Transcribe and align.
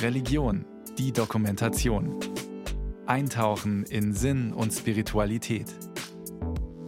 Religion, 0.00 0.64
die 0.98 1.12
Dokumentation. 1.12 2.18
Eintauchen 3.06 3.84
in 3.84 4.14
Sinn 4.14 4.52
und 4.52 4.72
Spiritualität. 4.72 5.66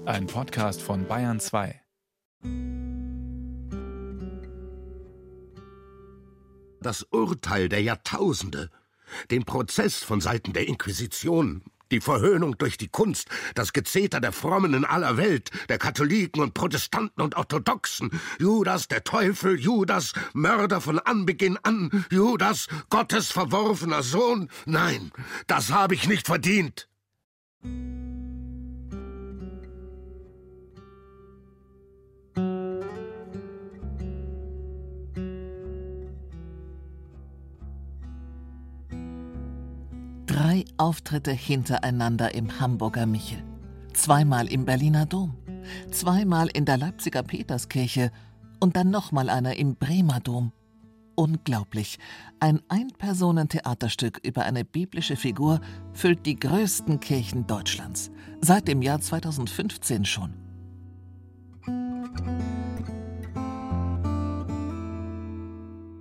Ein 0.04 0.26
Podcast 0.26 0.82
von 0.82 1.06
Bayern 1.06 1.40
2. 1.40 1.80
Das 6.80 7.02
Urteil 7.10 7.68
der 7.68 7.82
Jahrtausende, 7.82 8.70
den 9.30 9.45
Prozess 9.45 10.02
von 10.02 10.20
Seiten 10.20 10.52
der 10.52 10.68
Inquisition, 10.68 11.62
die 11.95 12.00
Verhöhnung 12.00 12.58
durch 12.58 12.76
die 12.76 12.88
Kunst, 12.88 13.29
das 13.54 13.72
Gezeter 13.72 14.20
der 14.20 14.32
Frommen 14.32 14.74
in 14.74 14.84
aller 14.84 15.16
Welt, 15.16 15.50
der 15.68 15.79
Katholiken 15.79 16.43
und 16.43 16.52
Protestanten 16.52 17.22
und 17.22 17.36
Orthodoxen, 17.36 18.11
Judas 18.40 18.88
der 18.88 19.04
Teufel, 19.04 19.58
Judas 19.58 20.12
Mörder 20.32 20.80
von 20.80 20.98
Anbeginn 20.98 21.57
an, 21.62 22.04
Judas 22.11 22.66
Gottes 22.90 23.30
verworfener 23.30 24.02
Sohn. 24.02 24.50
Nein, 24.66 25.12
das 25.46 25.71
habe 25.71 25.94
ich 25.94 26.08
nicht 26.08 26.26
verdient. 26.26 26.88
Drei 40.34 40.64
Auftritte 40.78 41.30
hintereinander 41.30 42.34
im 42.34 42.58
Hamburger 42.58 43.06
Michel, 43.06 43.41
zweimal 43.92 44.48
im 44.48 44.64
Berliner 44.64 45.06
Dom, 45.06 45.36
zweimal 45.92 46.48
in 46.48 46.64
der 46.64 46.77
Leipziger 46.77 47.22
Peterskirche 47.22 48.10
und 48.58 48.74
dann 48.74 48.91
nochmal 48.91 49.30
einer 49.30 49.55
im 49.55 49.77
Bremer 49.77 50.19
Dom. 50.19 50.50
Unglaublich. 51.14 52.00
Ein 52.41 52.60
Ein-Personen-Theaterstück 52.66 54.19
über 54.24 54.42
eine 54.42 54.64
biblische 54.64 55.14
Figur 55.14 55.60
füllt 55.92 56.26
die 56.26 56.34
größten 56.34 56.98
Kirchen 56.98 57.46
Deutschlands. 57.46 58.10
Seit 58.41 58.66
dem 58.66 58.82
Jahr 58.82 59.00
2015 59.00 60.04
schon. 60.04 60.34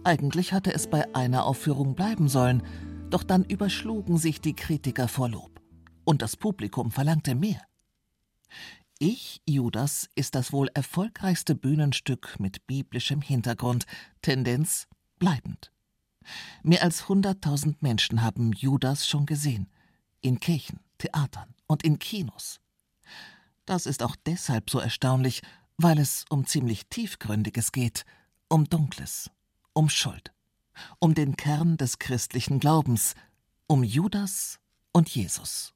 Eigentlich 0.03 0.53
hatte 0.53 0.73
es 0.73 0.87
bei 0.87 1.13
einer 1.13 1.45
Aufführung 1.45 1.93
bleiben 1.93 2.27
sollen, 2.27 2.63
doch 3.13 3.23
dann 3.23 3.43
überschlugen 3.43 4.17
sich 4.17 4.41
die 4.41 4.55
Kritiker 4.55 5.07
vor 5.07 5.29
Lob. 5.29 5.61
Und 6.03 6.21
das 6.21 6.35
Publikum 6.35 6.91
verlangte 6.91 7.35
mehr. 7.35 7.61
Ich, 8.97 9.41
Judas, 9.45 10.09
ist 10.15 10.35
das 10.35 10.51
wohl 10.51 10.69
erfolgreichste 10.73 11.55
Bühnenstück 11.55 12.39
mit 12.39 12.65
biblischem 12.65 13.21
Hintergrund, 13.21 13.85
Tendenz 14.21 14.87
bleibend. 15.19 15.71
Mehr 16.63 16.81
als 16.81 17.03
100.000 17.03 17.75
Menschen 17.81 18.23
haben 18.23 18.51
Judas 18.51 19.07
schon 19.07 19.25
gesehen. 19.25 19.69
In 20.21 20.39
Kirchen, 20.39 20.79
Theatern 20.97 21.53
und 21.67 21.83
in 21.83 21.99
Kinos. 21.99 22.61
Das 23.65 23.85
ist 23.85 24.01
auch 24.01 24.15
deshalb 24.25 24.69
so 24.69 24.79
erstaunlich, 24.79 25.41
weil 25.77 25.99
es 25.99 26.25
um 26.29 26.45
ziemlich 26.45 26.87
Tiefgründiges 26.87 27.71
geht, 27.71 28.05
um 28.49 28.65
Dunkles, 28.65 29.29
um 29.73 29.89
Schuld 29.89 30.33
um 30.99 31.13
den 31.13 31.35
Kern 31.35 31.77
des 31.77 31.99
christlichen 31.99 32.59
Glaubens, 32.59 33.15
um 33.67 33.83
Judas 33.83 34.59
und 34.91 35.09
Jesus. 35.09 35.73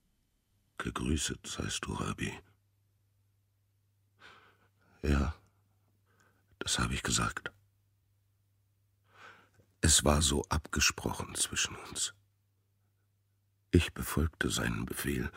Gegrüßet 0.77 1.45
seist 1.45 1.85
du, 1.85 1.93
Rabbi. 1.93 2.31
Ja, 5.03 5.33
das 6.59 6.79
habe 6.79 6.93
ich 6.93 7.03
gesagt. 7.03 7.51
Es 9.81 10.03
war 10.03 10.21
so 10.21 10.43
abgesprochen 10.49 11.33
zwischen 11.35 11.75
uns. 11.89 12.13
Ich 13.71 13.93
befolgte 13.93 14.49
seinen 14.49 14.85
Befehl. 14.85 15.31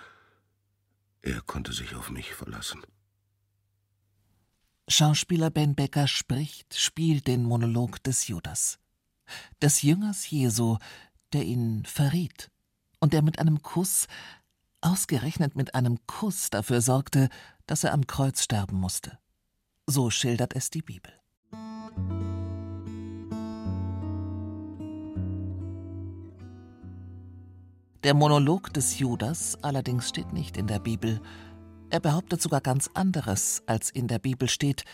Er 1.22 1.40
konnte 1.42 1.72
sich 1.72 1.94
auf 1.94 2.10
mich 2.10 2.34
verlassen. 2.34 2.82
Schauspieler 4.88 5.50
Ben 5.50 5.74
Becker 5.74 6.08
spricht, 6.08 6.76
spielt 6.76 7.26
den 7.26 7.44
Monolog 7.44 8.02
des 8.02 8.26
Judas 8.26 8.80
des 9.62 9.82
Jüngers 9.82 10.28
Jesu, 10.30 10.78
der 11.32 11.44
ihn 11.44 11.84
verriet 11.84 12.50
und 12.98 13.12
der 13.12 13.22
mit 13.22 13.38
einem 13.38 13.62
Kuss, 13.62 14.06
ausgerechnet 14.80 15.56
mit 15.56 15.74
einem 15.74 15.98
Kuss 16.06 16.50
dafür 16.50 16.80
sorgte, 16.80 17.28
dass 17.66 17.84
er 17.84 17.92
am 17.92 18.06
Kreuz 18.06 18.42
sterben 18.42 18.76
musste. 18.76 19.18
So 19.86 20.10
schildert 20.10 20.54
es 20.54 20.70
die 20.70 20.82
Bibel. 20.82 21.12
Der 28.02 28.14
Monolog 28.14 28.72
des 28.72 28.98
Judas 28.98 29.58
allerdings 29.62 30.08
steht 30.08 30.32
nicht 30.32 30.56
in 30.56 30.66
der 30.66 30.78
Bibel. 30.78 31.20
Er 31.90 32.00
behauptet 32.00 32.40
sogar 32.40 32.62
ganz 32.62 32.88
anderes, 32.94 33.62
als 33.66 33.90
in 33.90 34.08
der 34.08 34.18
Bibel 34.18 34.48
steht, 34.48 34.84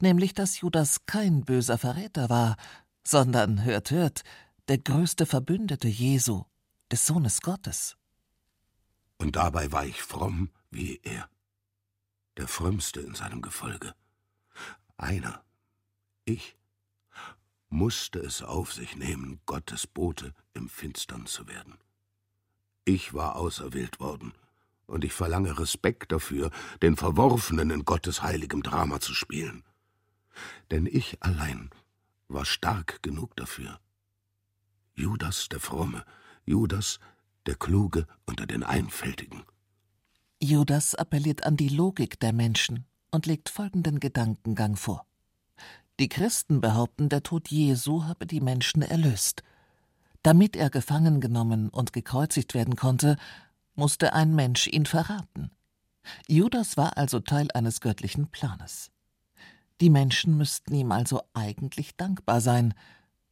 nämlich 0.00 0.34
dass 0.34 0.60
Judas 0.60 1.06
kein 1.06 1.42
böser 1.44 1.78
Verräter 1.78 2.28
war, 2.28 2.56
sondern, 3.04 3.64
hört, 3.64 3.90
hört, 3.90 4.22
der 4.68 4.78
größte 4.78 5.26
Verbündete 5.26 5.88
Jesu, 5.88 6.44
des 6.90 7.06
Sohnes 7.06 7.40
Gottes. 7.40 7.96
Und 9.18 9.36
dabei 9.36 9.72
war 9.72 9.84
ich 9.84 10.02
fromm 10.02 10.50
wie 10.70 11.00
er, 11.02 11.28
der 12.36 12.48
frömmste 12.48 13.00
in 13.00 13.14
seinem 13.14 13.42
Gefolge. 13.42 13.94
Einer, 14.96 15.42
ich, 16.24 16.56
musste 17.68 18.18
es 18.18 18.42
auf 18.42 18.72
sich 18.72 18.96
nehmen, 18.96 19.40
Gottes 19.46 19.86
Bote 19.86 20.34
im 20.54 20.68
Finstern 20.68 21.26
zu 21.26 21.48
werden. 21.48 21.78
Ich 22.84 23.14
war 23.14 23.36
auserwählt 23.36 24.00
worden, 24.00 24.32
und 24.86 25.04
ich 25.04 25.12
verlange 25.12 25.58
Respekt 25.58 26.10
dafür, 26.10 26.50
den 26.82 26.96
Verworfenen 26.96 27.70
in 27.70 27.84
Gottes 27.84 28.22
heiligem 28.22 28.62
Drama 28.62 29.00
zu 29.00 29.14
spielen. 29.14 29.62
Denn 30.70 30.86
ich 30.86 31.22
allein 31.22 31.70
war 32.32 32.44
stark 32.44 33.02
genug 33.02 33.36
dafür. 33.36 33.80
Judas 34.94 35.48
der 35.48 35.60
Fromme, 35.60 36.04
Judas 36.44 37.00
der 37.46 37.54
Kluge 37.54 38.06
unter 38.26 38.46
den 38.46 38.62
Einfältigen. 38.62 39.44
Judas 40.42 40.94
appelliert 40.94 41.44
an 41.44 41.56
die 41.56 41.68
Logik 41.68 42.20
der 42.20 42.32
Menschen 42.32 42.86
und 43.10 43.26
legt 43.26 43.48
folgenden 43.48 44.00
Gedankengang 44.00 44.76
vor. 44.76 45.06
Die 45.98 46.08
Christen 46.08 46.60
behaupten, 46.60 47.08
der 47.08 47.22
Tod 47.22 47.48
Jesu 47.48 48.04
habe 48.04 48.26
die 48.26 48.40
Menschen 48.40 48.82
erlöst. 48.82 49.42
Damit 50.22 50.56
er 50.56 50.70
gefangen 50.70 51.20
genommen 51.20 51.68
und 51.68 51.92
gekreuzigt 51.92 52.54
werden 52.54 52.76
konnte, 52.76 53.16
musste 53.74 54.12
ein 54.14 54.34
Mensch 54.34 54.66
ihn 54.66 54.86
verraten. 54.86 55.50
Judas 56.26 56.76
war 56.76 56.96
also 56.96 57.20
Teil 57.20 57.48
eines 57.52 57.80
göttlichen 57.80 58.28
Planes. 58.28 58.90
Die 59.80 59.90
Menschen 59.90 60.36
müssten 60.36 60.74
ihm 60.74 60.92
also 60.92 61.22
eigentlich 61.32 61.96
dankbar 61.96 62.42
sein, 62.42 62.74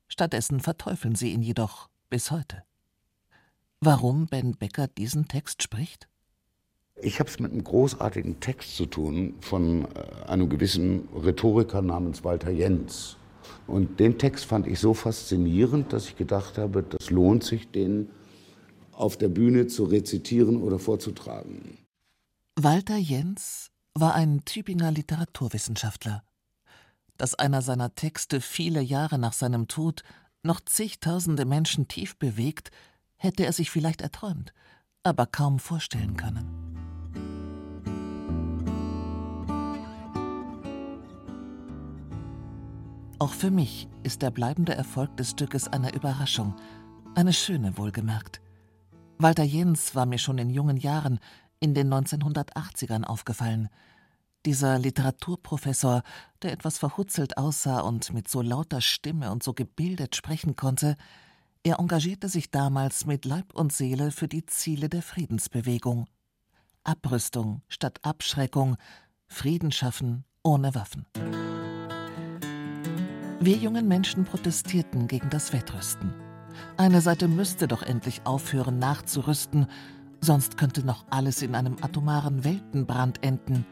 stattdessen 0.07 0.61
verteufeln 0.61 1.15
sie 1.15 1.33
ihn 1.33 1.43
jedoch 1.43 1.91
bis 2.09 2.31
heute. 2.31 2.63
Warum 3.81 4.27
Ben 4.27 4.53
Becker 4.57 4.89
diesen 4.89 5.29
Text 5.29 5.63
spricht? 5.63 6.09
Ich 7.01 7.21
habe 7.21 7.29
es 7.29 7.39
mit 7.39 7.53
einem 7.53 7.63
großartigen 7.63 8.41
Text 8.41 8.77
zu 8.77 8.87
tun 8.87 9.35
von 9.41 9.85
äh, 9.85 10.27
einem 10.27 10.49
gewissen 10.49 11.07
Rhetoriker 11.15 11.83
namens 11.83 12.25
Walter 12.25 12.51
Jens. 12.51 13.19
Und 13.67 14.01
den 14.01 14.19
Text 14.19 14.47
fand 14.47 14.67
ich 14.67 14.81
so 14.81 14.95
faszinierend, 14.95 15.93
dass 15.93 16.09
ich 16.09 16.17
gedacht 16.17 16.59
habe, 16.59 16.83
das 16.83 17.11
lohnt 17.11 17.45
sich, 17.45 17.71
den 17.71 18.09
auf 18.93 19.17
der 19.17 19.29
Bühne 19.29 19.69
zu 19.69 19.85
rezitieren 19.85 20.61
oder 20.61 20.79
vorzutragen. 20.79 21.79
Walter 22.57 22.97
Jens 22.97 23.71
war 23.95 24.15
ein 24.15 24.45
Tübinger 24.45 24.91
Literaturwissenschaftler 24.91 26.25
dass 27.19 27.35
einer 27.35 27.61
seiner 27.61 27.95
Texte 27.95 28.41
viele 28.41 28.81
Jahre 28.81 29.19
nach 29.19 29.35
seinem 29.35 29.69
Tod 29.69 30.03
noch 30.43 30.61
zigtausende 30.61 31.45
Menschen 31.45 31.89
tief 31.89 32.17
bewegt, 32.17 32.71
hätte 33.17 33.45
er 33.45 33.53
sich 33.53 33.71
vielleicht 33.71 34.01
erträumt, 34.01 34.55
aber 35.03 35.27
kaum 35.27 35.59
vorstellen 35.59 36.17
können. 36.17 36.55
Auch 43.19 43.33
für 43.33 43.51
mich 43.51 43.89
ist 44.05 44.23
der 44.23 44.31
bleibende 44.31 44.75
Erfolg 44.75 45.17
des 45.17 45.31
Stückes 45.31 45.67
eine 45.67 45.93
Überraschung, 45.93 46.55
eine 47.17 47.33
schöne 47.33 47.77
wohlgemerkt. 47.77 48.41
Walter 49.19 49.43
Jens 49.43 49.97
war 49.97 50.07
mir 50.07 50.19
schon 50.19 50.39
in 50.39 50.51
jungen 50.51 50.77
Jahren, 50.77 51.19
in 51.59 51.75
den 51.75 51.93
1980ern 51.93 53.03
aufgefallen– 53.03 53.69
dieser 54.49 54.79
Literaturprofessor, 54.79 56.03
der 56.41 56.53
etwas 56.53 56.79
verhutzelt 56.79 57.37
aussah 57.37 57.81
und 57.81 58.15
mit 58.15 58.29
so 58.29 58.41
lauter 58.41 58.81
Stimme 58.81 59.31
und 59.31 59.43
so 59.43 59.53
gebildet 59.53 60.17
sprechen 60.17 60.57
konnte, 60.57 60.97
er 61.65 61.79
engagierte 61.79 62.31
sich 62.31 62.51
damals 62.51 63.05
mit 63.05 63.27
Leib 63.27 63.55
und 63.55 63.75
Seele 63.75 64.11
für 64.11 64.27
die 64.27 64.47
Ziele 64.47 64.89
der 64.89 65.03
Friedensbewegung. 65.03 66.07
Abrüstung 66.83 67.61
statt 67.69 67.99
Abschreckung, 68.05 68.79
Frieden 69.27 69.71
schaffen 69.71 70.25
ohne 70.43 70.75
Waffen. 70.75 71.05
Wir 73.41 73.57
jungen 73.59 73.87
Menschen 73.87 74.25
protestierten 74.25 75.09
gegen 75.09 75.29
das 75.29 75.53
Wettrüsten. 75.53 76.15
Eine 76.79 77.03
Seite 77.03 77.29
müsste 77.29 77.69
doch 77.69 77.83
endlich 77.83 78.23
aufhören 78.25 78.79
nachzurüsten, 78.79 79.67
sonst 80.23 80.57
könnte 80.57 80.87
noch 80.87 81.05
alles 81.11 81.43
in 81.43 81.55
einem 81.55 81.77
atomaren 81.83 82.45
Weltenbrand 82.45 83.23
enden. 83.23 83.67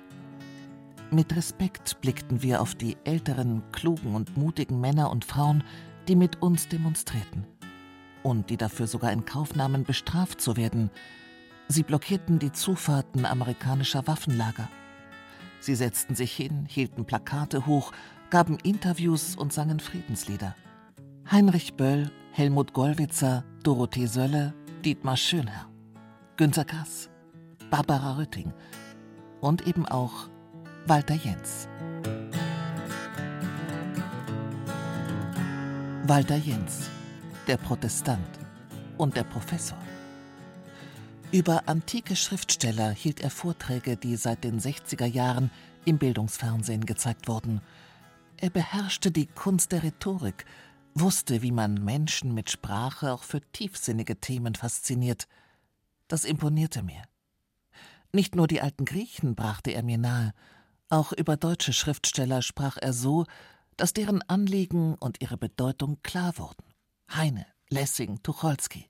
Mit 1.11 1.37
Respekt 1.37 2.01
blickten 2.01 2.43
wir 2.43 2.61
auf 2.61 2.75
die 2.75 2.97
älteren, 3.05 3.63
klugen 3.73 4.15
und 4.15 4.37
mutigen 4.37 4.81
Männer 4.81 5.11
und 5.11 5.25
Frauen, 5.25 5.63
die 6.09 6.17
mit 6.17 6.43
uns 6.43 6.69
demonstrierten 6.69 7.47
und 8.27 8.51
die 8.51 8.57
dafür 8.57 8.89
sogar 8.89 9.13
in 9.13 9.25
Kauf 9.25 9.55
nahmen, 9.55 9.85
bestraft 9.85 10.41
zu 10.41 10.57
werden. 10.57 10.91
Sie 11.69 11.85
blockierten 11.85 12.41
die 12.41 12.51
Zufahrten 12.51 13.25
amerikanischer 13.25 14.07
Waffenlager. 14.09 14.69
Sie 15.61 15.77
setzten 15.77 16.17
sich 16.17 16.33
hin, 16.33 16.67
hielten 16.69 17.05
Plakate 17.05 17.67
hoch 17.67 17.93
gaben 18.31 18.59
Interviews 18.65 19.37
und 19.37 19.53
sangen 19.53 19.79
Friedenslieder. 19.79 20.57
Heinrich 21.31 21.75
Böll, 21.75 22.11
Helmut 22.33 22.73
Gollwitzer, 22.73 23.45
Dorothee 23.63 24.07
Sölle, 24.07 24.55
Dietmar 24.85 25.17
Schönherr, 25.17 25.69
Günter 26.37 26.65
Grass, 26.65 27.09
Barbara 27.71 28.17
Rütting 28.17 28.53
und 29.41 29.69
eben 29.69 29.87
auch 29.87 30.29
Walter 30.87 31.15
Jens. 31.15 31.69
Walter 36.05 36.37
Jens, 36.37 36.91
der 37.47 37.57
Protestant 37.57 38.29
und 38.97 39.17
der 39.17 39.25
Professor. 39.25 39.79
Über 41.33 41.69
antike 41.69 42.17
Schriftsteller 42.17 42.91
hielt 42.91 43.21
er 43.21 43.31
Vorträge, 43.31 43.97
die 43.97 44.17
seit 44.17 44.45
den 44.45 44.61
60er 44.61 45.07
Jahren 45.07 45.51
im 45.85 45.99
Bildungsfernsehen 45.99 46.87
gezeigt 46.87 47.29
wurden 47.29 47.61
er 48.39 48.51
beherrschte 48.51 49.11
die 49.11 49.27
Kunst 49.27 49.73
der 49.73 49.83
Rhetorik, 49.83 50.45
wusste, 50.95 51.43
wie 51.43 51.53
man 51.53 51.75
Menschen 51.75 52.35
mit 52.35 52.51
Sprache 52.51 53.13
auch 53.13 53.23
für 53.23 53.41
tiefsinnige 53.53 54.21
Themen 54.21 54.55
fasziniert. 54.55 55.27
Das 56.09 56.25
imponierte 56.25 56.83
mir. 56.83 57.03
Nicht 58.13 58.35
nur 58.35 58.47
die 58.47 58.61
alten 58.61 58.85
Griechen 58.85 59.35
brachte 59.35 59.71
er 59.71 59.83
mir 59.83 59.99
nahe, 59.99 60.33
auch 60.89 61.13
über 61.13 61.37
deutsche 61.37 61.73
Schriftsteller 61.73 62.43
sprach 62.43 62.77
er 62.81 62.93
so, 62.93 63.27
dass 63.77 63.93
deren 63.93 64.23
Anliegen 64.23 64.95
und 64.95 65.21
ihre 65.21 65.37
Bedeutung 65.37 65.99
klar 66.03 66.39
wurden. 66.39 66.65
Heine, 67.13 67.47
Lessing, 67.69 68.23
Tucholsky. 68.23 68.89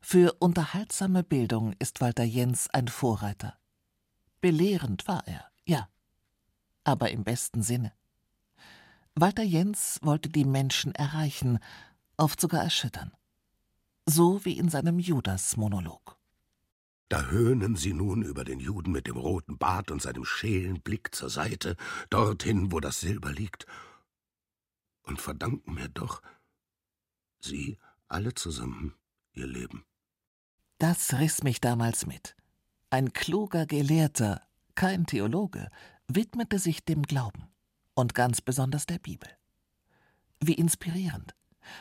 Für 0.00 0.34
unterhaltsame 0.38 1.22
Bildung 1.22 1.74
ist 1.78 2.00
Walter 2.00 2.24
Jens 2.24 2.68
ein 2.70 2.88
Vorreiter. 2.88 3.58
Belehrend 4.40 5.08
war 5.08 5.26
er, 5.26 5.46
ja 5.64 5.88
aber 6.86 7.10
im 7.10 7.24
besten 7.24 7.62
Sinne. 7.62 7.92
Walter 9.14 9.42
Jens 9.42 9.98
wollte 10.02 10.28
die 10.28 10.44
Menschen 10.44 10.94
erreichen, 10.94 11.58
oft 12.16 12.40
sogar 12.40 12.62
erschüttern. 12.62 13.12
So 14.06 14.44
wie 14.44 14.56
in 14.56 14.68
seinem 14.68 14.98
Judas-Monolog. 15.00 16.15
Da 17.08 17.26
höhnen 17.26 17.76
sie 17.76 17.92
nun 17.92 18.22
über 18.22 18.44
den 18.44 18.58
Juden 18.58 18.90
mit 18.90 19.06
dem 19.06 19.16
roten 19.16 19.58
Bart 19.58 19.90
und 19.90 20.02
seinem 20.02 20.24
schälen 20.24 20.80
Blick 20.80 21.14
zur 21.14 21.30
Seite, 21.30 21.76
dorthin, 22.10 22.72
wo 22.72 22.80
das 22.80 23.00
Silber 23.00 23.32
liegt, 23.32 23.66
und 25.02 25.20
verdanken 25.20 25.74
mir 25.74 25.88
doch, 25.88 26.20
sie 27.38 27.78
alle 28.08 28.34
zusammen, 28.34 28.94
ihr 29.32 29.46
Leben. 29.46 29.84
Das 30.78 31.14
riss 31.14 31.42
mich 31.44 31.60
damals 31.60 32.06
mit. 32.06 32.34
Ein 32.90 33.12
kluger 33.12 33.66
Gelehrter, 33.66 34.42
kein 34.74 35.06
Theologe, 35.06 35.70
widmete 36.08 36.58
sich 36.58 36.84
dem 36.84 37.02
Glauben 37.02 37.48
und 37.94 38.14
ganz 38.14 38.40
besonders 38.40 38.86
der 38.86 38.98
Bibel. 38.98 39.28
Wie 40.40 40.54
inspirierend. 40.54 41.34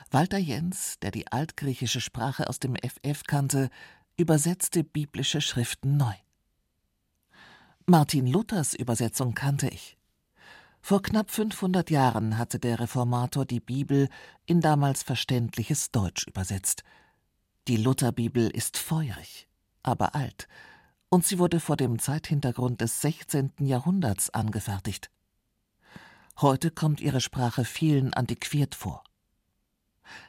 Walter 0.09 0.37
Jens, 0.37 0.97
der 1.01 1.11
die 1.11 1.31
altgriechische 1.31 2.01
Sprache 2.01 2.47
aus 2.47 2.59
dem 2.59 2.75
FF 2.75 3.23
kannte, 3.23 3.69
übersetzte 4.17 4.83
biblische 4.83 5.41
Schriften 5.41 5.97
neu. 5.97 6.13
Martin 7.85 8.27
Luthers 8.27 8.73
Übersetzung 8.73 9.35
kannte 9.35 9.67
ich. 9.67 9.97
Vor 10.81 11.01
knapp 11.01 11.31
500 11.31 11.89
Jahren 11.89 12.37
hatte 12.37 12.59
der 12.59 12.79
Reformator 12.79 13.45
die 13.45 13.59
Bibel 13.59 14.09
in 14.45 14.61
damals 14.61 15.03
verständliches 15.03 15.91
Deutsch 15.91 16.27
übersetzt. 16.27 16.83
Die 17.67 17.77
Lutherbibel 17.77 18.49
ist 18.49 18.77
feurig, 18.77 19.47
aber 19.83 20.15
alt 20.15 20.47
und 21.15 21.25
sie 21.25 21.39
wurde 21.39 21.61
vor 21.61 21.77
dem 21.77 21.97
Zeithintergrund 21.97 22.81
des 22.81 22.99
16. 22.99 23.53
Jahrhunderts 23.59 24.29
angefertigt. 24.31 25.09
Heute 26.41 26.71
kommt 26.71 26.99
ihre 26.99 27.21
Sprache 27.21 27.63
vielen 27.63 28.13
antiquiert 28.13 28.75
vor. 28.75 29.01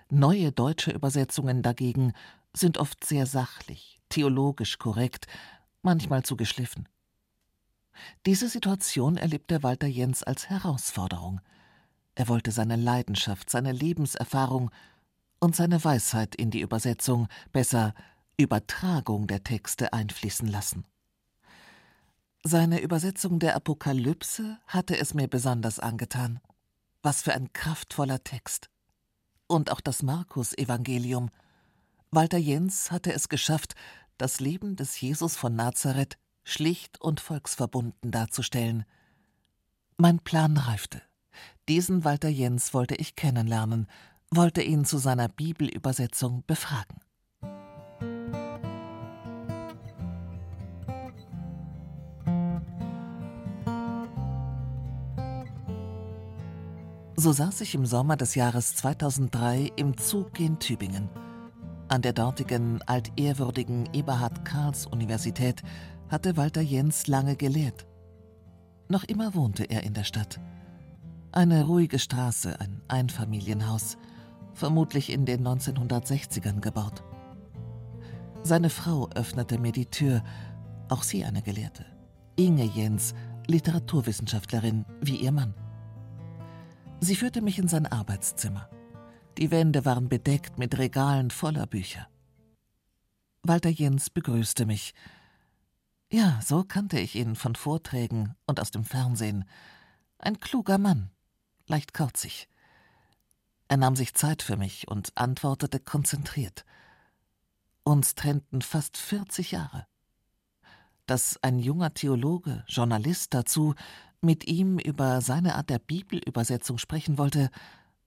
Neue 0.08 0.52
deutsche 0.52 0.92
Übersetzungen 0.92 1.62
dagegen 1.62 2.12
sind 2.58 2.78
oft 2.78 3.04
sehr 3.04 3.26
sachlich, 3.26 4.00
theologisch 4.08 4.78
korrekt, 4.78 5.26
manchmal 5.82 6.22
zu 6.22 6.36
geschliffen. 6.36 6.88
Diese 8.26 8.48
Situation 8.48 9.16
erlebte 9.16 9.62
Walter 9.62 9.86
Jens 9.86 10.22
als 10.22 10.48
Herausforderung. 10.48 11.40
Er 12.14 12.28
wollte 12.28 12.50
seine 12.50 12.76
Leidenschaft, 12.76 13.50
seine 13.50 13.72
Lebenserfahrung 13.72 14.70
und 15.38 15.54
seine 15.56 15.82
Weisheit 15.84 16.34
in 16.34 16.50
die 16.50 16.60
Übersetzung, 16.60 17.28
besser 17.52 17.94
Übertragung 18.38 19.26
der 19.26 19.44
Texte 19.44 19.92
einfließen 19.92 20.48
lassen. 20.48 20.84
Seine 22.42 22.80
Übersetzung 22.80 23.38
der 23.38 23.56
Apokalypse 23.56 24.58
hatte 24.66 24.96
es 24.96 25.14
mir 25.14 25.26
besonders 25.26 25.80
angetan. 25.80 26.40
Was 27.02 27.22
für 27.22 27.34
ein 27.34 27.52
kraftvoller 27.52 28.22
Text. 28.24 28.70
Und 29.46 29.70
auch 29.70 29.80
das 29.80 30.02
Markus-Evangelium. 30.02 31.30
Walter 32.16 32.38
Jens 32.38 32.90
hatte 32.90 33.12
es 33.12 33.28
geschafft, 33.28 33.74
das 34.16 34.40
Leben 34.40 34.74
des 34.74 34.98
Jesus 34.98 35.36
von 35.36 35.54
Nazareth 35.54 36.16
schlicht 36.44 36.98
und 36.98 37.20
volksverbunden 37.20 38.10
darzustellen. 38.10 38.86
Mein 39.98 40.20
Plan 40.20 40.56
reifte. 40.56 41.02
Diesen 41.68 42.06
Walter 42.06 42.30
Jens 42.30 42.72
wollte 42.72 42.94
ich 42.94 43.16
kennenlernen, 43.16 43.86
wollte 44.30 44.62
ihn 44.62 44.86
zu 44.86 44.96
seiner 44.96 45.28
Bibelübersetzung 45.28 46.42
befragen. 46.46 47.02
So 57.16 57.32
saß 57.32 57.60
ich 57.60 57.74
im 57.74 57.84
Sommer 57.84 58.16
des 58.16 58.34
Jahres 58.34 58.74
2003 58.74 59.70
im 59.76 59.98
Zug 59.98 60.40
in 60.40 60.58
Tübingen. 60.58 61.10
An 61.88 62.02
der 62.02 62.12
dortigen 62.12 62.82
altehrwürdigen 62.82 63.88
Eberhard 63.92 64.44
Karls 64.44 64.86
Universität 64.86 65.62
hatte 66.08 66.36
Walter 66.36 66.60
Jens 66.60 67.06
lange 67.06 67.36
gelehrt. 67.36 67.86
Noch 68.88 69.04
immer 69.04 69.34
wohnte 69.34 69.64
er 69.64 69.84
in 69.84 69.94
der 69.94 70.04
Stadt. 70.04 70.40
Eine 71.30 71.64
ruhige 71.64 71.98
Straße, 71.98 72.60
ein 72.60 72.82
Einfamilienhaus, 72.88 73.98
vermutlich 74.52 75.10
in 75.10 75.26
den 75.26 75.46
1960ern 75.46 76.60
gebaut. 76.60 77.04
Seine 78.42 78.70
Frau 78.70 79.08
öffnete 79.10 79.58
mir 79.58 79.72
die 79.72 79.86
Tür, 79.86 80.22
auch 80.88 81.02
sie 81.02 81.24
eine 81.24 81.42
Gelehrte. 81.42 81.84
Inge 82.36 82.64
Jens, 82.64 83.14
Literaturwissenschaftlerin, 83.46 84.84
wie 85.00 85.16
ihr 85.16 85.32
Mann. 85.32 85.54
Sie 87.00 87.14
führte 87.14 87.42
mich 87.42 87.58
in 87.58 87.68
sein 87.68 87.86
Arbeitszimmer. 87.86 88.68
Die 89.38 89.50
Wände 89.50 89.84
waren 89.84 90.08
bedeckt 90.08 90.58
mit 90.58 90.78
Regalen 90.78 91.30
voller 91.30 91.66
Bücher. 91.66 92.08
Walter 93.42 93.68
Jens 93.68 94.08
begrüßte 94.08 94.64
mich. 94.64 94.94
Ja, 96.10 96.40
so 96.42 96.64
kannte 96.64 96.98
ich 96.98 97.16
ihn 97.16 97.36
von 97.36 97.54
Vorträgen 97.54 98.34
und 98.46 98.60
aus 98.60 98.70
dem 98.70 98.84
Fernsehen. 98.84 99.44
Ein 100.18 100.40
kluger 100.40 100.78
Mann, 100.78 101.10
leicht 101.66 101.92
kauzig. 101.92 102.48
Er 103.68 103.76
nahm 103.76 103.94
sich 103.94 104.14
Zeit 104.14 104.42
für 104.42 104.56
mich 104.56 104.88
und 104.88 105.12
antwortete 105.16 105.80
konzentriert. 105.80 106.64
Uns 107.82 108.14
trennten 108.14 108.62
fast 108.62 108.96
40 108.96 109.50
Jahre. 109.52 109.86
Dass 111.04 111.38
ein 111.42 111.58
junger 111.58 111.92
Theologe, 111.92 112.64
Journalist 112.68 113.34
dazu, 113.34 113.74
mit 114.22 114.46
ihm 114.46 114.78
über 114.78 115.20
seine 115.20 115.56
Art 115.56 115.68
der 115.68 115.78
Bibelübersetzung 115.78 116.78
sprechen 116.78 117.18
wollte, 117.18 117.50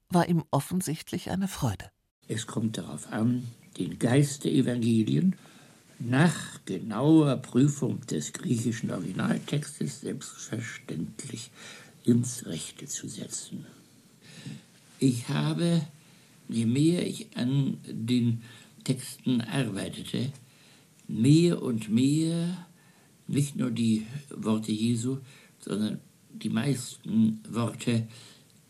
war 0.09 0.27
ihm 0.27 0.43
offensichtlich 0.51 1.29
eine 1.29 1.47
Freude. 1.47 1.91
Es 2.27 2.47
kommt 2.47 2.77
darauf 2.77 3.11
an, 3.11 3.47
den 3.77 3.99
Geist 3.99 4.43
der 4.43 4.51
Evangelien 4.51 5.35
nach 5.99 6.63
genauer 6.65 7.35
Prüfung 7.37 8.05
des 8.07 8.33
griechischen 8.33 8.91
Originaltextes 8.91 10.01
selbstverständlich 10.01 11.51
ins 12.05 12.45
Rechte 12.45 12.85
zu 12.87 13.07
setzen. 13.07 13.65
Ich 14.99 15.29
habe, 15.29 15.81
je 16.47 16.65
mehr 16.65 17.05
ich 17.05 17.27
an 17.35 17.77
den 17.85 18.41
Texten 18.83 19.41
arbeitete, 19.41 20.31
mehr 21.07 21.61
und 21.61 21.89
mehr 21.89 22.67
nicht 23.27 23.55
nur 23.55 23.71
die 23.71 24.05
Worte 24.29 24.71
Jesu, 24.71 25.19
sondern 25.59 25.99
die 26.31 26.49
meisten 26.49 27.41
Worte 27.49 28.07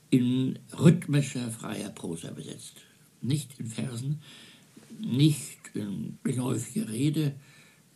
in 0.10 0.60
rhythmischer, 0.78 1.52
freier 1.52 1.90
Prosa 1.90 2.32
besetzt. 2.32 2.76
Nicht 3.22 3.60
in 3.60 3.68
Versen, 3.68 4.22
nicht 5.00 5.58
in 5.74 6.18
geläufiger 6.24 6.90
Rede, 6.90 7.36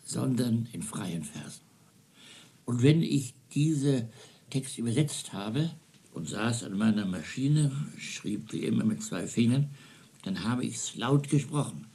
sondern 0.06 0.68
in 0.74 0.84
freien 0.84 1.24
Versen. 1.24 1.62
Und 2.66 2.82
wenn 2.84 3.02
ich 3.02 3.34
diese 3.54 4.10
Texte 4.50 4.82
übersetzt 4.82 5.34
habe 5.34 5.72
und 6.14 6.30
saß 6.30 6.64
an 6.64 6.78
meiner 6.78 7.06
Maschine, 7.06 7.72
schrieb 7.98 8.52
wie 8.54 8.66
immer 8.66 8.84
mit 8.84 9.02
zwei 9.02 9.28
Fingern, 9.28 9.70
dann 10.24 10.44
habe 10.44 10.66
ich 10.66 10.76
es 10.76 10.96
laut 10.96 11.30
gesprochen. 11.30 11.88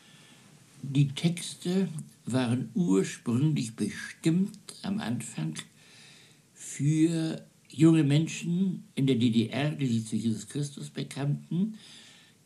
Die 0.82 1.08
Texte 1.08 1.88
waren 2.24 2.70
ursprünglich 2.74 3.74
bestimmt 3.74 4.58
am 4.82 5.00
Anfang 5.00 5.54
für 6.54 7.44
junge 7.78 8.02
Menschen 8.02 8.88
in 8.96 9.06
der 9.06 9.14
DDR, 9.14 9.70
die 9.70 9.86
sich 9.86 10.06
zu 10.08 10.16
Jesus 10.16 10.48
Christus 10.48 10.90
bekannten, 10.90 11.78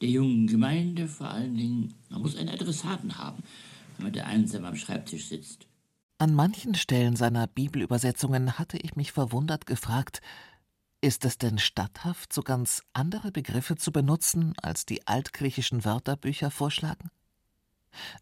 der 0.03 0.11
jungen 0.11 0.47
Gemeinde 0.47 1.09
vor 1.09 1.31
allen 1.31 1.57
Dingen. 1.57 1.95
Man 2.11 2.21
muss 2.21 2.37
einen 2.37 2.51
Adressaten 2.51 3.17
haben, 3.17 3.43
wenn 3.97 4.05
man 4.05 4.13
da 4.13 4.25
einsam 4.25 4.67
am 4.67 4.77
Schreibtisch 4.77 5.29
sitzt. 5.29 5.67
An 6.19 6.35
manchen 6.35 6.75
Stellen 6.75 7.17
seiner 7.17 7.47
Bibelübersetzungen 7.47 8.59
hatte 8.59 8.77
ich 8.77 8.95
mich 8.95 9.13
verwundert 9.13 9.65
gefragt, 9.65 10.21
ist 11.01 11.25
es 11.25 11.39
denn 11.39 11.59
statthaft, 11.59 12.33
so 12.33 12.43
ganz 12.43 12.83
andere 12.93 13.33
Begriffe 13.33 13.77
zu 13.77 13.91
benutzen, 13.91 14.53
als 14.63 14.85
die 14.85 15.07
altgriechischen 15.07 15.85
Wörterbücher 15.85 16.51
vorschlagen? 16.51 17.11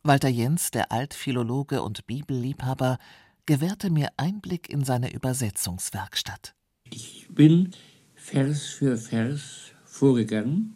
Walter 0.04 0.28
Jens, 0.28 0.70
der 0.70 0.92
Altphilologe 0.92 1.82
und 1.82 2.06
Bibelliebhaber, 2.06 2.98
gewährte 3.46 3.90
mir 3.90 4.10
Einblick 4.16 4.70
in 4.70 4.84
seine 4.84 5.12
Übersetzungswerkstatt. 5.12 6.54
Ich 6.92 7.26
bin 7.28 7.70
Vers 8.14 8.66
für 8.66 8.96
Vers 8.96 9.72
vorgegangen, 9.84 10.74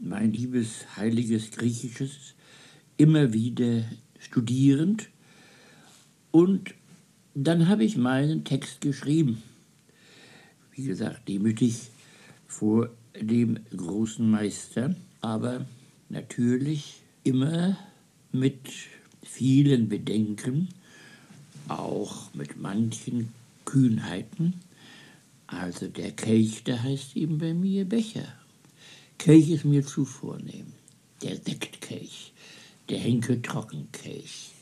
mein 0.00 0.32
liebes 0.32 0.96
heiliges 0.96 1.52
Griechisches 1.52 2.34
immer 2.96 3.32
wieder 3.32 3.84
studierend 4.18 5.08
und 6.32 6.74
dann 7.34 7.68
habe 7.68 7.84
ich 7.84 7.96
meinen 7.96 8.44
Text 8.44 8.80
geschrieben. 8.80 9.42
Wie 10.72 10.84
gesagt, 10.84 11.28
demütig 11.28 11.90
vor 12.46 12.90
dem 13.20 13.60
großen 13.76 14.28
Meister, 14.28 14.96
aber 15.20 15.66
natürlich 16.08 17.00
immer 17.22 17.76
mit 18.32 18.58
vielen 19.22 19.88
Bedenken, 19.88 20.68
auch 21.68 22.34
mit 22.34 22.60
manchen 22.60 23.32
Kühnheiten. 23.64 24.54
Also 25.50 25.88
der 25.88 26.12
Kelch, 26.12 26.62
der 26.62 26.82
heißt 26.82 27.16
eben 27.16 27.38
bei 27.38 27.52
mir 27.54 27.84
Becher. 27.84 28.32
Kelch 29.18 29.50
ist 29.50 29.64
mir 29.64 29.84
zu 29.84 30.04
vornehm. 30.04 30.72
Der 31.22 31.36
Sektkelch, 31.36 32.32
der 32.88 32.98
Henkel 32.98 33.42
Trockenkelch. 33.42 34.52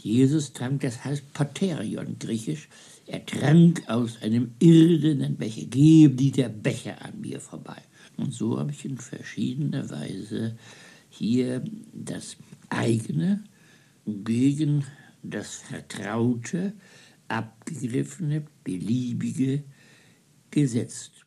Jesus 0.00 0.52
trank, 0.52 0.80
das 0.80 1.04
heißt 1.04 1.32
Paterion 1.34 2.18
griechisch. 2.18 2.68
Er 3.06 3.24
trank 3.26 3.82
aus 3.88 4.22
einem 4.22 4.52
irdenen 4.58 5.36
Becher. 5.36 5.66
Gebe 5.66 6.14
dieser 6.14 6.48
Becher 6.48 7.04
an 7.04 7.20
mir 7.20 7.38
vorbei. 7.38 7.82
Und 8.16 8.32
so 8.32 8.58
habe 8.58 8.72
ich 8.72 8.84
in 8.86 8.98
verschiedener 8.98 9.88
Weise 9.90 10.56
hier 11.10 11.62
das 11.92 12.36
eigene 12.70 13.44
gegen 14.06 14.84
das 15.22 15.56
Vertraute, 15.56 16.72
abgegriffene, 17.28 18.44
beliebige 18.64 19.62
gesetzt. 20.52 21.26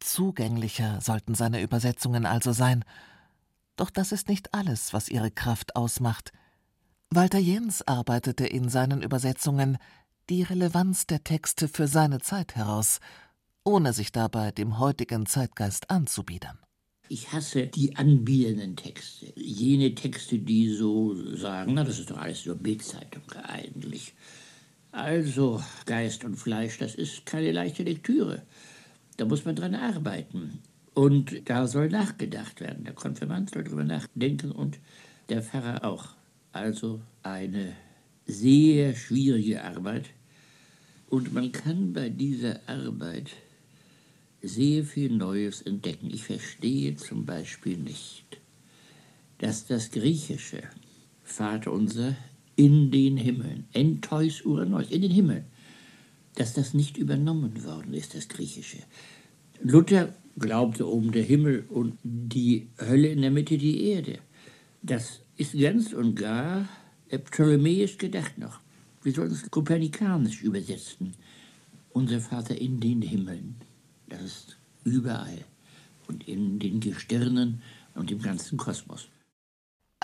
Zugänglicher 0.00 1.00
sollten 1.00 1.34
seine 1.34 1.62
Übersetzungen 1.62 2.26
also 2.26 2.52
sein. 2.52 2.84
Doch 3.76 3.90
das 3.90 4.12
ist 4.12 4.28
nicht 4.28 4.52
alles, 4.54 4.92
was 4.92 5.08
ihre 5.08 5.30
Kraft 5.30 5.76
ausmacht– 5.76 6.32
Walter 7.16 7.38
Jens 7.38 7.86
arbeitete 7.86 8.44
in 8.44 8.68
seinen 8.68 9.00
Übersetzungen 9.00 9.78
die 10.30 10.42
Relevanz 10.42 11.06
der 11.06 11.22
Texte 11.22 11.68
für 11.68 11.86
seine 11.86 12.18
Zeit 12.18 12.56
heraus, 12.56 12.98
ohne 13.62 13.92
sich 13.92 14.10
dabei 14.10 14.50
dem 14.50 14.80
heutigen 14.80 15.24
Zeitgeist 15.26 15.90
anzubiedern. 15.90 16.58
Ich 17.08 17.32
hasse 17.32 17.68
die 17.68 17.94
anbietenden 17.94 18.74
Texte. 18.74 19.32
Jene 19.36 19.94
Texte, 19.94 20.40
die 20.40 20.70
so 20.70 21.14
sagen, 21.36 21.74
na, 21.74 21.84
das 21.84 22.00
ist 22.00 22.10
doch 22.10 22.16
alles 22.16 22.46
nur 22.46 22.56
Bildzeitung 22.56 23.22
eigentlich. 23.44 24.14
Also, 24.94 25.60
Geist 25.86 26.24
und 26.24 26.36
Fleisch, 26.36 26.78
das 26.78 26.94
ist 26.94 27.26
keine 27.26 27.50
leichte 27.50 27.82
Lektüre. 27.82 28.42
Da 29.16 29.24
muss 29.24 29.44
man 29.44 29.56
dran 29.56 29.74
arbeiten. 29.74 30.60
Und 30.94 31.50
da 31.50 31.66
soll 31.66 31.88
nachgedacht 31.88 32.60
werden. 32.60 32.84
Der 32.84 32.94
Konfirmand 32.94 33.50
soll 33.50 33.64
drüber 33.64 33.82
nachdenken 33.82 34.52
und 34.52 34.78
der 35.30 35.42
Pfarrer 35.42 35.84
auch. 35.84 36.10
Also 36.52 37.00
eine 37.24 37.74
sehr 38.26 38.94
schwierige 38.94 39.64
Arbeit. 39.64 40.10
Und 41.10 41.34
man 41.34 41.50
kann 41.50 41.92
bei 41.92 42.08
dieser 42.08 42.60
Arbeit 42.68 43.30
sehr 44.42 44.84
viel 44.84 45.10
Neues 45.10 45.60
entdecken. 45.62 46.08
Ich 46.12 46.22
verstehe 46.22 46.94
zum 46.94 47.26
Beispiel 47.26 47.78
nicht, 47.78 48.38
dass 49.38 49.66
das 49.66 49.90
griechische 49.90 50.62
Vater 51.24 51.72
unser 51.72 52.14
in 52.56 52.90
den 52.90 53.16
Himmeln, 53.16 53.64
entois 53.72 54.44
uranos, 54.44 54.90
in 54.90 55.02
den 55.02 55.10
Himmeln, 55.10 55.44
dass 56.34 56.54
das 56.54 56.74
nicht 56.74 56.96
übernommen 56.96 57.64
worden 57.64 57.94
ist, 57.94 58.14
das 58.14 58.28
griechische. 58.28 58.78
Luther 59.62 60.14
glaubte 60.38 60.88
oben 60.88 61.12
der 61.12 61.22
Himmel 61.22 61.64
und 61.68 61.98
die 62.02 62.68
Hölle 62.78 63.08
in 63.08 63.22
der 63.22 63.30
Mitte 63.30 63.56
die 63.58 63.84
Erde. 63.88 64.18
Das 64.82 65.20
ist 65.36 65.58
ganz 65.58 65.92
und 65.92 66.16
gar 66.16 66.68
ptolemäisch 67.10 67.98
gedacht 67.98 68.38
noch. 68.38 68.60
Wir 69.02 69.12
sollten 69.12 69.34
es 69.34 69.50
kopernikanisch 69.50 70.42
übersetzen. 70.42 71.14
Unser 71.90 72.20
Vater 72.20 72.60
in 72.60 72.80
den 72.80 73.02
Himmeln. 73.02 73.56
Das 74.08 74.22
ist 74.22 74.56
überall. 74.84 75.44
Und 76.08 76.26
in 76.26 76.58
den 76.58 76.80
Gestirnen 76.80 77.62
und 77.94 78.10
im 78.10 78.20
ganzen 78.20 78.58
Kosmos. 78.58 79.08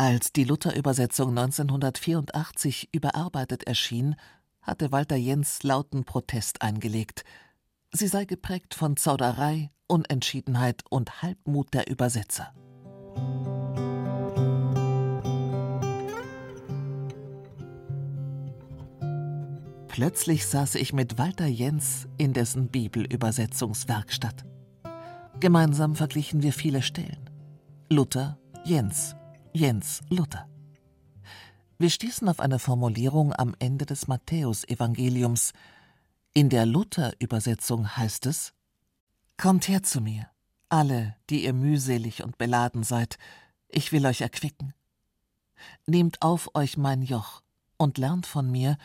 Als 0.01 0.33
die 0.33 0.45
Luther-Übersetzung 0.45 1.29
1984 1.37 2.89
überarbeitet 2.91 3.65
erschien, 3.65 4.17
hatte 4.63 4.93
Walter 4.93 5.17
Jens 5.17 5.63
lauten 5.63 6.05
Protest 6.07 6.63
eingelegt. 6.63 7.23
Sie 7.93 8.07
sei 8.07 8.25
geprägt 8.25 8.73
von 8.73 8.97
Zauderei, 8.97 9.71
Unentschiedenheit 9.89 10.85
und 10.89 11.21
Halbmut 11.21 11.75
der 11.75 11.91
Übersetzer. 11.91 12.55
Plötzlich 19.89 20.47
saß 20.47 20.77
ich 20.77 20.95
mit 20.95 21.19
Walter 21.19 21.47
Jens 21.47 22.09
in 22.17 22.33
dessen 22.33 22.69
Bibelübersetzungswerkstatt. 22.69 24.47
Gemeinsam 25.41 25.95
verglichen 25.95 26.43
wir 26.43 26.55
viele 26.55 26.81
Stellen. 26.81 27.29
Luther, 27.91 28.39
Jens, 28.65 29.15
Jens, 29.53 30.03
Luther. 30.09 30.49
Wir 31.77 31.91
stießen 31.91 32.29
auf 32.29 32.39
eine 32.39 32.61
Formulierung 32.61 33.35
am 33.35 33.57
Ende 33.59 33.85
des 33.85 34.07
Matthäusevangeliums. 34.07 35.55
In 36.33 36.51
der 36.51 36.67
Luther-Übersetzung 36.67 37.97
heißt 37.97 38.27
es: 38.27 38.53
Kommt 39.37 39.67
her 39.67 39.83
zu 39.83 40.01
mir, 40.01 40.31
alle, 40.69 41.17
die 41.31 41.45
ihr 41.45 41.53
mühselig 41.53 42.23
und 42.23 42.39
beladen 42.39 42.85
seid, 42.85 43.19
ich 43.69 43.91
will 43.91 44.07
euch 44.07 44.21
erquicken. 44.21 44.73
Nehmt 45.85 46.23
auf 46.23 46.55
euch 46.55 46.77
mein 46.77 47.03
Joch 47.03 47.43
und 47.77 47.99
lernt 47.99 48.27
von 48.27 48.53
mir, 48.53 48.79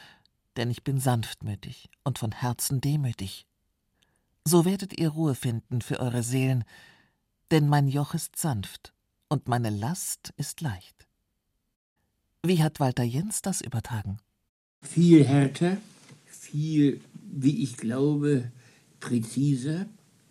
denn 0.58 0.72
ich 0.72 0.84
bin 0.84 1.00
sanftmütig 1.00 1.92
und 2.04 2.18
von 2.18 2.32
Herzen 2.32 2.82
demütig. 2.82 3.46
So 4.46 4.66
werdet 4.66 5.00
ihr 5.00 5.10
Ruhe 5.10 5.36
finden 5.36 5.82
für 5.84 6.00
eure 6.00 6.24
Seelen, 6.24 6.64
denn 7.52 7.68
mein 7.68 7.88
Joch 7.88 8.16
ist 8.16 8.36
sanft 8.36 8.95
und 9.36 9.50
meine 9.50 9.70
Last 9.70 10.34
ist 10.38 10.62
leicht. 10.62 11.10
Wie 12.46 12.64
hat 12.64 12.80
Walter 12.80 13.04
Jens 13.04 13.42
das 13.42 13.60
übertragen? 13.60 14.18
Viel 14.82 15.26
härter, 15.26 15.76
viel, 16.26 17.02
wie 17.22 17.62
ich 17.62 17.76
glaube, 17.76 18.50
präziser, 19.02 19.88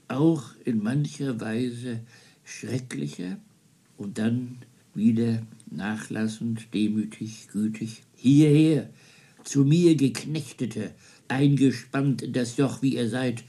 auch 0.09 0.57
in 0.65 0.83
mancher 0.83 1.39
Weise 1.39 2.01
schrecklicher 2.45 3.37
und 3.99 4.17
dann 4.17 4.57
wieder 4.95 5.43
nachlassend, 5.67 6.73
demütig, 6.73 7.49
gütig. 7.49 8.05
Hierher, 8.15 8.89
zu 9.43 9.67
mir 9.67 9.97
Geknechtete, 9.97 10.95
eingespannt 11.29 12.23
in 12.23 12.33
das 12.33 12.57
Joch, 12.57 12.81
wie 12.81 12.95
ihr 12.95 13.11
seid, 13.11 13.45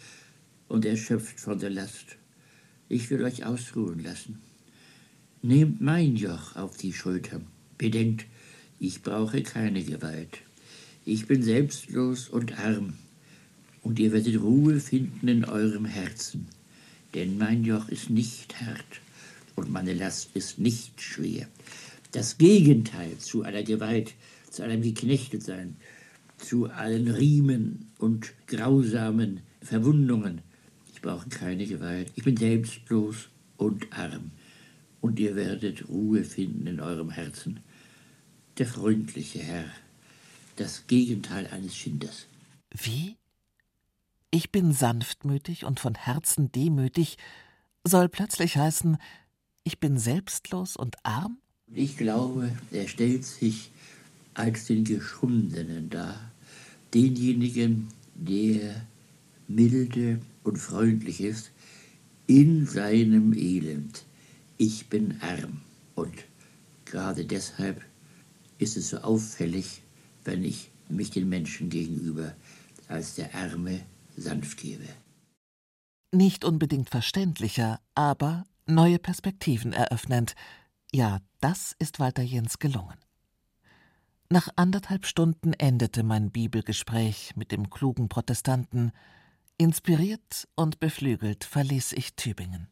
und 0.68 0.84
erschöpft 0.84 1.40
von 1.40 1.60
der 1.60 1.70
Last. 1.70 2.18
Ich 2.90 3.10
will 3.10 3.24
euch 3.24 3.46
ausruhen 3.46 4.04
lassen. 4.04 4.42
Nehmt 5.46 5.80
mein 5.80 6.16
Joch 6.16 6.56
auf 6.56 6.76
die 6.76 6.92
Schultern. 6.92 7.46
Bedenkt, 7.78 8.26
ich 8.80 9.04
brauche 9.04 9.44
keine 9.44 9.84
Gewalt. 9.84 10.40
Ich 11.06 11.28
bin 11.28 11.44
selbstlos 11.44 12.30
und 12.30 12.58
arm, 12.58 12.96
und 13.84 14.00
ihr 14.00 14.12
werdet 14.12 14.42
Ruhe 14.42 14.80
finden 14.80 15.28
in 15.28 15.46
eurem 15.46 15.86
Herzen. 15.86 16.48
Denn 17.14 17.38
mein 17.38 17.64
Joch 17.64 17.90
ist 17.90 18.10
nicht 18.10 18.60
hart 18.60 19.02
und 19.56 19.70
meine 19.70 19.94
Last 19.94 20.32
ist 20.34 20.58
nicht 20.58 21.00
schwer. 21.00 21.48
Das 22.12 22.40
Gegenteil 22.40 23.16
zu 23.20 23.44
aller 23.44 23.62
Gewalt, 23.62 24.16
zu 24.50 24.64
allem 24.64 24.82
Geknechtetsein, 24.82 25.76
zu 26.40 26.72
allen 26.72 27.08
Riemen 27.08 27.86
und 28.00 28.34
grausamen 28.48 29.42
Verwundungen. 29.62 30.42
Ich 30.92 31.04
brauche 31.04 31.30
keine 31.30 31.68
Gewalt. 31.68 32.12
Ich 32.16 32.24
bin 32.24 32.36
selbstlos 32.36 33.30
und 33.58 33.94
arm. 33.94 34.32
Und 35.06 35.20
ihr 35.20 35.36
werdet 35.36 35.88
Ruhe 35.88 36.24
finden 36.24 36.66
in 36.66 36.80
eurem 36.80 37.12
Herzen. 37.12 37.60
Der 38.58 38.66
freundliche 38.66 39.38
Herr, 39.38 39.66
das 40.56 40.88
Gegenteil 40.88 41.46
eines 41.46 41.78
Schinders. 41.78 42.26
Wie? 42.72 43.16
Ich 44.32 44.52
bin 44.52 44.72
sanftmütig 44.72 45.64
und 45.64 45.80
von 45.80 45.94
Herzen 45.94 46.52
demütig, 46.52 47.20
soll 47.84 48.10
plötzlich 48.10 48.58
heißen, 48.58 48.98
ich 49.64 49.80
bin 49.80 50.00
selbstlos 50.00 50.76
und 50.76 50.96
arm? 51.04 51.38
Ich 51.72 51.98
glaube, 51.98 52.52
er 52.72 52.88
stellt 52.88 53.26
sich 53.26 53.70
als 54.34 54.66
den 54.66 54.86
Geschundenen 54.86 55.92
dar, 55.92 56.32
denjenigen, 56.96 57.90
der 58.16 58.88
milde 59.48 60.20
und 60.44 60.58
freundlich 60.58 61.22
ist, 61.22 61.52
in 62.26 62.66
seinem 62.66 63.34
Elend. 63.34 64.04
Ich 64.58 64.88
bin 64.88 65.20
arm 65.22 65.62
und 65.96 66.14
gerade 66.86 67.26
deshalb 67.26 67.84
ist 68.58 68.78
es 68.78 68.90
so 68.90 69.00
auffällig, 69.00 69.82
wenn 70.24 70.44
ich 70.44 70.72
mich 70.88 71.12
den 71.12 71.28
Menschen 71.28 71.70
gegenüber 71.70 72.34
als 72.88 73.16
der 73.16 73.36
Arme 73.36 73.82
sanft 74.16 74.58
gebe. 74.58 74.88
Nicht 76.12 76.46
unbedingt 76.46 76.90
verständlicher, 76.90 77.82
aber 77.96 78.46
neue 78.66 79.00
Perspektiven 79.00 79.74
eröffnend. 79.74 80.36
Ja, 80.94 81.20
das 81.42 81.76
ist 81.78 82.00
Walter 82.00 82.24
Jens 82.24 82.60
gelungen. 82.60 82.98
Nach 84.30 84.48
anderthalb 84.56 85.06
Stunden 85.06 85.52
endete 85.54 86.04
mein 86.04 86.32
Bibelgespräch 86.32 87.36
mit 87.36 87.52
dem 87.52 87.70
klugen 87.70 88.08
Protestanten. 88.08 88.92
Inspiriert 89.58 90.48
und 90.56 90.80
beflügelt 90.80 91.44
verließ 91.44 91.92
ich 91.94 92.16
Tübingen. 92.16 92.70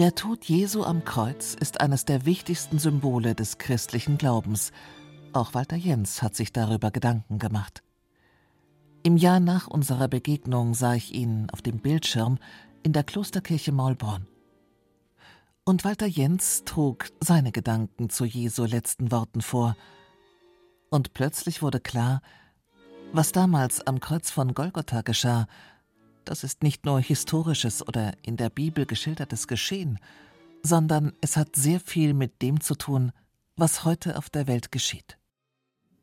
Der 0.00 0.14
Tod 0.14 0.46
Jesu 0.46 0.82
am 0.82 1.04
Kreuz 1.04 1.52
ist 1.52 1.82
eines 1.82 2.06
der 2.06 2.24
wichtigsten 2.24 2.78
Symbole 2.78 3.34
des 3.34 3.58
christlichen 3.58 4.16
Glaubens. 4.16 4.72
Auch 5.34 5.52
Walter 5.52 5.76
Jens 5.76 6.22
hat 6.22 6.34
sich 6.34 6.54
darüber 6.54 6.90
Gedanken 6.90 7.38
gemacht. 7.38 7.82
Im 9.02 9.18
Jahr 9.18 9.40
nach 9.40 9.66
unserer 9.66 10.08
Begegnung 10.08 10.72
sah 10.72 10.94
ich 10.94 11.12
ihn 11.12 11.48
auf 11.52 11.60
dem 11.60 11.80
Bildschirm 11.80 12.38
in 12.82 12.94
der 12.94 13.04
Klosterkirche 13.04 13.72
Maulbronn. 13.72 14.26
Und 15.64 15.84
Walter 15.84 16.06
Jens 16.06 16.64
trug 16.64 17.10
seine 17.20 17.52
Gedanken 17.52 18.08
zu 18.08 18.24
Jesu 18.24 18.64
letzten 18.64 19.12
Worten 19.12 19.42
vor. 19.42 19.76
Und 20.88 21.12
plötzlich 21.12 21.60
wurde 21.60 21.78
klar, 21.78 22.22
was 23.12 23.32
damals 23.32 23.86
am 23.86 24.00
Kreuz 24.00 24.30
von 24.30 24.54
Golgotha 24.54 25.02
geschah, 25.02 25.46
das 26.24 26.44
ist 26.44 26.62
nicht 26.62 26.86
nur 26.86 27.00
historisches 27.00 27.86
oder 27.86 28.14
in 28.22 28.36
der 28.36 28.50
Bibel 28.50 28.86
geschildertes 28.86 29.46
Geschehen, 29.46 29.98
sondern 30.62 31.12
es 31.20 31.36
hat 31.36 31.56
sehr 31.56 31.80
viel 31.80 32.14
mit 32.14 32.42
dem 32.42 32.60
zu 32.60 32.74
tun, 32.74 33.12
was 33.56 33.84
heute 33.84 34.16
auf 34.16 34.30
der 34.30 34.46
Welt 34.46 34.72
geschieht. 34.72 35.18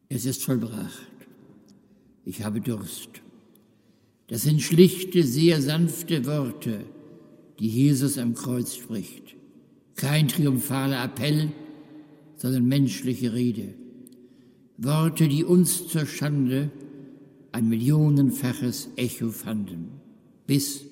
Es 0.09 0.25
ist 0.25 0.43
vollbracht 0.43 1.07
ich 2.27 2.43
habe 2.43 2.59
Durst. 2.59 3.09
Das 4.27 4.41
sind 4.41 4.61
schlichte, 4.61 5.23
sehr 5.23 5.61
sanfte 5.61 6.25
Worte, 6.25 6.83
die 7.57 7.69
Jesus 7.69 8.17
am 8.17 8.33
Kreuz 8.33 8.75
spricht. 8.75 9.35
Kein 9.95 10.27
triumphaler 10.27 11.05
Appell, 11.05 11.53
sondern 12.35 12.65
menschliche 12.65 13.33
Rede. 13.33 13.73
Worte, 14.77 15.29
die 15.29 15.45
uns 15.45 15.87
zur 15.87 16.05
Schande 16.05 16.69
ein 17.53 17.69
millionenfaches 17.69 18.89
Echo 18.97 19.29
fanden, 19.29 19.96
bis 20.47 20.85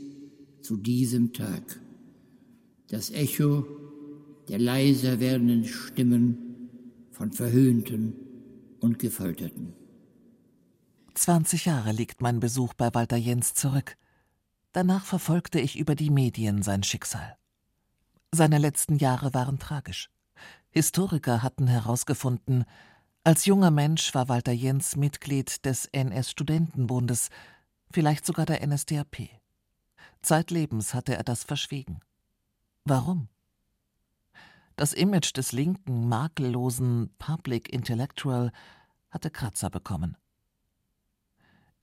zu 0.61 0.77
diesem 0.77 1.33
Tag. 1.33 1.79
Das 2.89 3.09
Echo 3.09 3.65
der 4.47 4.59
leiser 4.59 5.19
werdenden 5.19 5.65
Stimmen 5.65 6.69
von 7.11 7.31
Verhöhnten 7.31 8.13
und 8.79 8.99
Gefolterten. 8.99 9.73
20 11.15 11.65
Jahre 11.65 11.91
liegt 11.91 12.21
mein 12.21 12.39
Besuch 12.39 12.73
bei 12.73 12.93
Walter 12.93 13.17
Jens 13.17 13.53
zurück. 13.53 13.97
Danach 14.73 15.05
verfolgte 15.05 15.59
ich 15.59 15.79
über 15.79 15.95
die 15.95 16.09
Medien 16.09 16.61
sein 16.61 16.83
Schicksal. 16.83 17.37
Seine 18.31 18.57
letzten 18.57 18.97
Jahre 18.97 19.33
waren 19.33 19.57
tragisch. 19.57 20.09
Historiker 20.69 21.41
hatten 21.41 21.67
herausgefunden, 21.67 22.65
als 23.23 23.45
junger 23.45 23.71
Mensch 23.71 24.13
war 24.13 24.27
Walter 24.27 24.51
Jens 24.51 24.97
Mitglied 24.97 25.65
des 25.65 25.85
NS-Studentenbundes, 25.85 27.29
vielleicht 27.91 28.25
sogar 28.25 28.45
der 28.45 28.65
NSDAP. 28.67 29.29
Zeitlebens 30.25 30.93
hatte 30.93 31.15
er 31.15 31.23
das 31.23 31.43
verschwiegen. 31.43 32.01
Warum? 32.83 33.29
Das 34.75 34.91
Image 34.91 35.37
des 35.37 35.51
linken, 35.53 36.09
makellosen 36.09 37.09
Public 37.17 37.71
Intellectual 37.71 38.51
hatte 39.09 39.29
Kratzer 39.29 39.69
bekommen. 39.69 40.17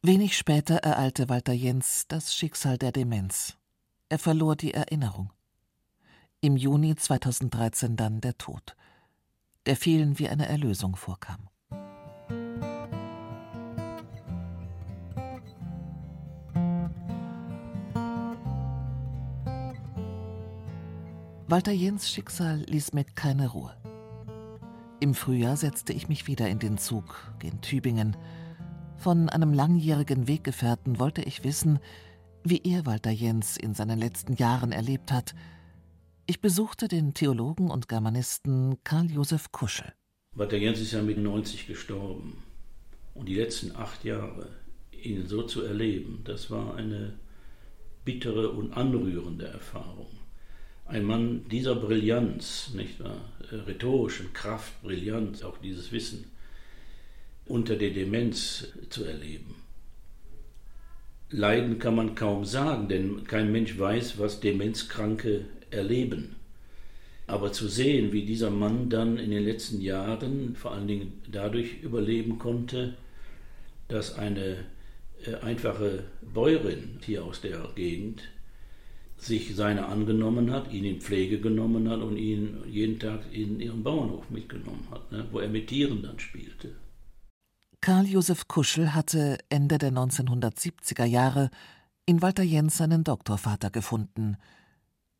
Wenig 0.03 0.37
später 0.37 0.77
ereilte 0.79 1.29
Walter 1.29 1.53
Jens 1.53 2.07
das 2.09 2.35
Schicksal 2.35 2.77
der 2.77 2.93
Demenz. 2.93 3.57
Er 4.09 4.19
verlor 4.19 4.57
die 4.57 4.75
Erinnerung. 4.75 5.33
Im 6.41 6.57
Juni 6.57 6.97
2013 6.97 7.97
dann 7.97 8.21
der 8.21 8.37
Tod, 8.37 8.77
der 9.65 9.77
vielen 9.77 10.19
wie 10.19 10.29
eine 10.29 10.49
Erlösung 10.49 10.97
vorkam. 10.97 11.49
Walter 21.53 21.73
Jens 21.73 22.11
Schicksal 22.11 22.65
ließ 22.67 22.95
mir 22.95 23.05
keine 23.05 23.51
Ruhe. 23.51 23.77
Im 25.01 25.13
Frühjahr 25.13 25.59
setzte 25.59 25.93
ich 25.93 26.09
mich 26.09 26.27
wieder 26.27 26.49
in 26.49 26.59
den 26.59 26.79
Zug 26.79 27.31
gen 27.41 27.61
Tübingen, 27.61 28.17
von 28.97 29.29
einem 29.29 29.53
langjährigen 29.53 30.29
Weggefährten 30.29 30.99
wollte 30.99 31.21
ich 31.21 31.45
wissen, 31.45 31.79
wie 32.43 32.63
er 32.65 32.87
Walter 32.87 33.11
Jens 33.11 33.59
in 33.59 33.75
seinen 33.75 33.99
letzten 33.99 34.33
Jahren 34.33 34.73
erlebt 34.73 35.13
hat. 35.13 35.35
Ich 36.25 36.41
besuchte 36.41 36.89
den 36.89 37.13
Theologen 37.13 37.71
und 37.71 37.87
Germanisten 37.87 38.83
Karl 38.83 39.11
Josef 39.11 39.53
Kuschel. 39.53 39.93
Walter 40.35 40.57
Jens 40.57 40.81
ist 40.81 40.93
ja 40.93 41.03
mit 41.03 41.19
90 41.19 41.67
gestorben. 41.67 42.43
Und 43.13 43.29
die 43.29 43.35
letzten 43.35 43.77
acht 43.77 44.07
Jahre, 44.07 44.49
ihn 44.91 45.27
so 45.27 45.43
zu 45.43 45.61
erleben, 45.61 46.23
das 46.25 46.51
war 46.51 46.77
eine 46.77 47.13
bittere 48.07 48.53
und 48.53 48.73
anrührende 48.73 49.49
Erfahrung. 49.49 50.22
Ein 50.93 51.07
Mann 51.07 51.47
dieser 51.51 51.75
Brillanz, 51.75 52.73
nicht 52.75 53.03
wahr? 53.03 53.25
Rhetorischen 53.51 54.35
Kraft, 54.35 54.83
Brillanz, 54.83 55.43
auch 55.43 55.57
dieses 55.57 55.91
Wissen 55.91 56.27
unter 57.47 57.77
der 57.77 57.93
Demenz 57.93 58.69
zu 58.91 59.05
erleben. 59.05 59.55
Leiden 61.31 61.79
kann 61.79 61.95
man 61.95 62.15
kaum 62.15 62.45
sagen, 62.45 62.89
denn 62.89 63.25
kein 63.25 63.51
Mensch 63.51 63.79
weiß, 63.79 64.19
was 64.19 64.41
Demenzkranke 64.41 65.47
erleben. 65.71 66.37
Aber 67.27 67.53
zu 67.53 67.69
sehen, 67.69 68.13
wie 68.13 68.27
dieser 68.27 68.51
Mann 68.51 68.91
dann 68.91 69.17
in 69.17 69.31
den 69.31 69.47
letzten 69.47 69.81
Jahren 69.81 70.57
vor 70.57 70.73
allen 70.73 70.89
Dingen 70.89 71.23
dadurch 71.27 71.83
überleben 71.83 72.39
konnte, 72.39 72.99
dass 73.89 74.19
eine 74.19 74.67
äh, 75.25 75.37
einfache 75.37 76.05
Bäuerin 76.35 76.99
hier 77.03 77.25
aus 77.25 77.41
der 77.41 77.71
Gegend 77.75 78.25
sich 79.25 79.55
seiner 79.55 79.89
angenommen 79.89 80.51
hat, 80.51 80.73
ihn 80.73 80.85
in 80.85 81.01
Pflege 81.01 81.41
genommen 81.41 81.89
hat 81.89 82.01
und 82.01 82.17
ihn 82.17 82.63
jeden 82.67 82.99
Tag 82.99 83.21
in 83.33 83.61
ihren 83.61 83.83
Bauernhof 83.83 84.29
mitgenommen 84.31 84.87
hat, 84.91 85.11
ne, 85.13 85.27
wo 85.31 85.39
er 85.39 85.49
mit 85.49 85.69
Tieren 85.69 86.03
dann 86.03 86.19
spielte. 86.19 86.75
Karl 87.81 88.07
Josef 88.07 88.49
Kuschel 88.49 88.95
hatte 88.95 89.39
Ende 89.49 89.79
der 89.79 89.93
1970er 89.93 91.05
Jahre 91.05 91.51
in 92.07 92.23
Walter 92.23 92.43
Jens 92.43 92.77
seinen 92.77 93.05
Doktorvater 93.05 93.71
gefunden. 93.71 94.37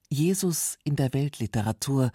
Jesus 0.09 0.79
in 0.85 0.97
der 0.97 1.13
Weltliteratur, 1.15 2.11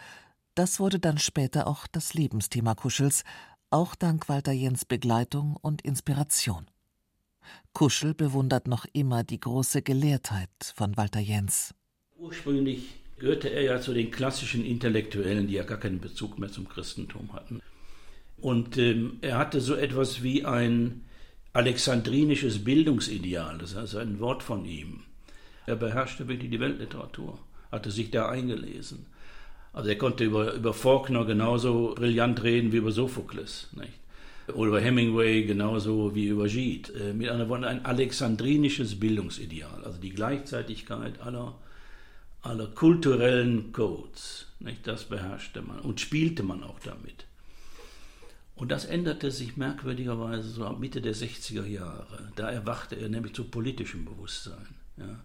das 0.56 0.80
wurde 0.80 1.00
dann 1.00 1.18
später 1.18 1.68
auch 1.68 1.88
das 1.88 2.14
Lebensthema 2.14 2.76
Kuschels, 2.76 3.24
auch 3.70 3.96
dank 3.96 4.30
Walter 4.30 4.52
Jens 4.52 4.86
Begleitung 4.86 5.58
und 5.62 5.82
Inspiration. 5.82 6.68
Kuschel 7.74 8.14
bewundert 8.14 8.68
noch 8.68 8.86
immer 8.94 9.24
die 9.24 9.40
große 9.40 9.82
Gelehrtheit 9.82 10.50
von 10.76 10.98
Walter 10.98 11.20
Jens. 11.20 11.74
Ursprünglich 12.20 12.96
gehörte 13.20 13.50
er 13.50 13.62
ja 13.62 13.80
zu 13.80 13.94
den 13.94 14.10
klassischen 14.10 14.66
Intellektuellen, 14.66 15.48
die 15.48 15.54
ja 15.54 15.64
gar 15.64 15.78
keinen 15.78 16.00
Bezug 16.00 16.40
mehr 16.40 16.52
zum 16.52 16.68
Christentum 16.68 17.34
hatten. 17.34 17.62
Und 18.38 18.78
ähm, 18.78 19.18
er 19.22 19.38
hatte 19.38 19.62
so 19.62 19.76
etwas 19.76 20.24
wie 20.24 20.44
ein 20.44 21.02
alexandrinisches 21.54 22.64
Bildungsideal, 22.64 23.58
das 23.58 23.74
ist 23.74 23.96
ein 23.96 24.20
Wort 24.20 24.44
von 24.44 24.66
ihm. 24.66 25.04
Er 25.66 25.76
beherrschte 25.76 26.28
wirklich 26.28 26.52
die 26.52 26.60
Weltliteratur, 26.60 27.38
hatte 27.72 27.92
sich 27.92 28.10
da 28.10 28.30
eingelesen. 28.30 29.06
Also 29.74 29.90
er 29.90 29.98
konnte 29.98 30.24
über, 30.24 30.54
über 30.54 30.74
Faulkner 30.74 31.26
genauso 31.26 31.94
brillant 31.96 32.42
reden 32.42 32.72
wie 32.72 32.78
über 32.78 32.92
Sophokles. 32.92 33.70
Nicht? 33.74 34.00
Oder 34.56 34.70
über 34.70 34.82
Hemingway 34.82 35.44
genauso 35.44 36.16
wie 36.16 36.28
über 36.28 36.48
Gide. 36.48 36.94
Äh, 36.94 37.14
mit 37.14 37.30
anderen 37.30 37.50
Worten, 37.50 37.64
ein 37.66 37.86
alexandrinisches 37.86 39.00
Bildungsideal, 39.00 39.84
also 39.84 40.00
die 40.00 40.12
Gleichzeitigkeit 40.12 41.20
aller, 41.22 41.56
aller 42.48 42.68
kulturellen 42.68 43.72
Codes. 43.72 44.48
Nicht? 44.60 44.88
Das 44.88 45.06
beherrschte 45.06 45.62
man 45.62 45.80
und 45.80 46.00
spielte 46.00 46.44
man 46.44 46.64
auch 46.64 46.80
damit. 46.80 47.26
Und 48.56 48.72
das 48.72 48.86
änderte 48.86 49.30
sich 49.30 49.56
merkwürdigerweise 49.56 50.50
so 50.50 50.66
ab 50.66 50.80
Mitte 50.80 51.00
der 51.00 51.14
60er 51.14 51.66
Jahre. 51.66 52.32
Da 52.36 52.50
erwachte 52.50 52.96
er 52.96 53.08
nämlich 53.08 53.34
zu 53.34 53.44
politischem 53.44 54.04
Bewusstsein. 54.04 54.68
Ja? 54.98 55.20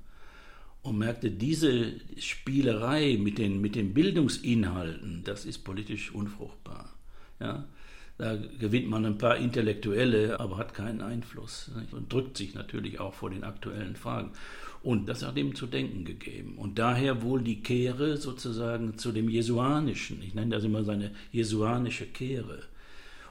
Und 0.83 0.99
merkte, 0.99 1.31
diese 1.31 1.95
Spielerei 2.19 3.17
mit 3.19 3.39
den, 3.39 3.61
mit 3.61 3.75
den 3.75 3.95
Bildungsinhalten, 3.95 5.23
das 5.25 5.47
ist 5.47 5.61
politisch 5.61 6.13
unfruchtbar. 6.13 6.93
Ja? 7.41 7.65
Da 8.23 8.37
gewinnt 8.37 8.89
man 8.89 9.05
ein 9.05 9.19
paar 9.19 9.37
Intellektuelle, 9.37 10.39
aber 10.39 10.57
hat 10.57 10.75
keinen 10.75 11.01
Einfluss 11.01 11.73
nicht? 11.77 11.93
und 11.93 12.13
drückt 12.13 12.37
sich 12.37 12.55
natürlich 12.55 13.01
auch 13.01 13.15
vor 13.15 13.31
den 13.31 13.43
aktuellen 13.43 13.97
Fragen. 13.97 14.31
Und 14.85 15.09
das 15.09 15.27
hat 15.27 15.37
ihm 15.37 15.57
zu 15.57 15.67
denken 15.67 16.05
gegeben. 16.05 16.57
Und 16.57 16.79
daher 16.79 17.23
wohl 17.23 17.43
die 17.43 17.63
Kehre 17.63 18.17
sozusagen 18.17 18.97
zu 18.97 19.11
dem 19.11 19.29
Jesuanischen. 19.29 20.23
Ich 20.23 20.35
nenne 20.35 20.55
das 20.55 20.63
immer 20.63 20.85
seine 20.85 21.11
jesuanische 21.33 22.07
Kehre. 22.07 22.61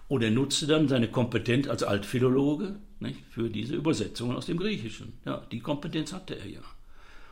Und 0.10 0.23
er 0.23 0.32
nutzte 0.32 0.67
dann 0.67 0.89
seine 0.89 1.08
Kompetenz 1.08 1.69
als 1.69 1.84
Altphilologe 1.84 2.75
nicht, 2.99 3.21
für 3.30 3.49
diese 3.49 3.75
Übersetzungen 3.75 4.36
aus 4.36 4.47
dem 4.47 4.58
Griechischen. 4.58 5.13
Ja, 5.23 5.41
die 5.54 5.62
Kompetenz 5.62 6.12
hatte 6.12 6.38
er 6.38 6.47
ja 6.47 6.62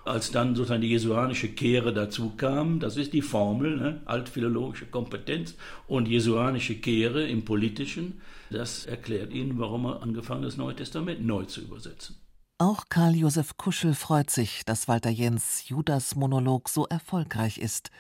als 0.10 0.32
dann 0.32 0.56
sozusagen 0.56 0.82
die 0.82 0.90
jesuanische 0.90 1.50
Kehre 1.50 1.94
dazu 1.94 2.32
kam, 2.36 2.80
das 2.80 2.98
ist 2.98 3.14
die 3.14 3.22
Formel, 3.22 3.78
ne? 3.78 4.02
altphilologische 4.06 4.88
Kompetenz 4.88 5.56
und 5.88 6.08
jesuanische 6.08 6.76
Kehre 6.76 7.28
im 7.28 7.46
Politischen, 7.46 8.22
das 8.50 8.86
erklärt 8.86 9.32
Ihnen, 9.32 9.60
warum 9.60 9.86
er 9.86 10.02
angefangen 10.02 10.42
hat, 10.42 10.48
das 10.48 10.58
Neue 10.58 10.76
Testament 10.76 11.26
neu 11.26 11.46
zu 11.46 11.62
übersetzen. 11.62 12.16
Auch 12.58 12.86
Karl 12.90 13.16
Josef 13.16 13.56
Kuschel 13.56 13.94
freut 13.94 14.32
sich, 14.32 14.66
dass 14.66 14.88
Walter 14.88 15.12
Jens 15.12 15.70
Judas 15.70 16.16
Monolog 16.16 16.68
so 16.68 16.88
erfolgreich 16.88 17.58
ist. 17.58 17.92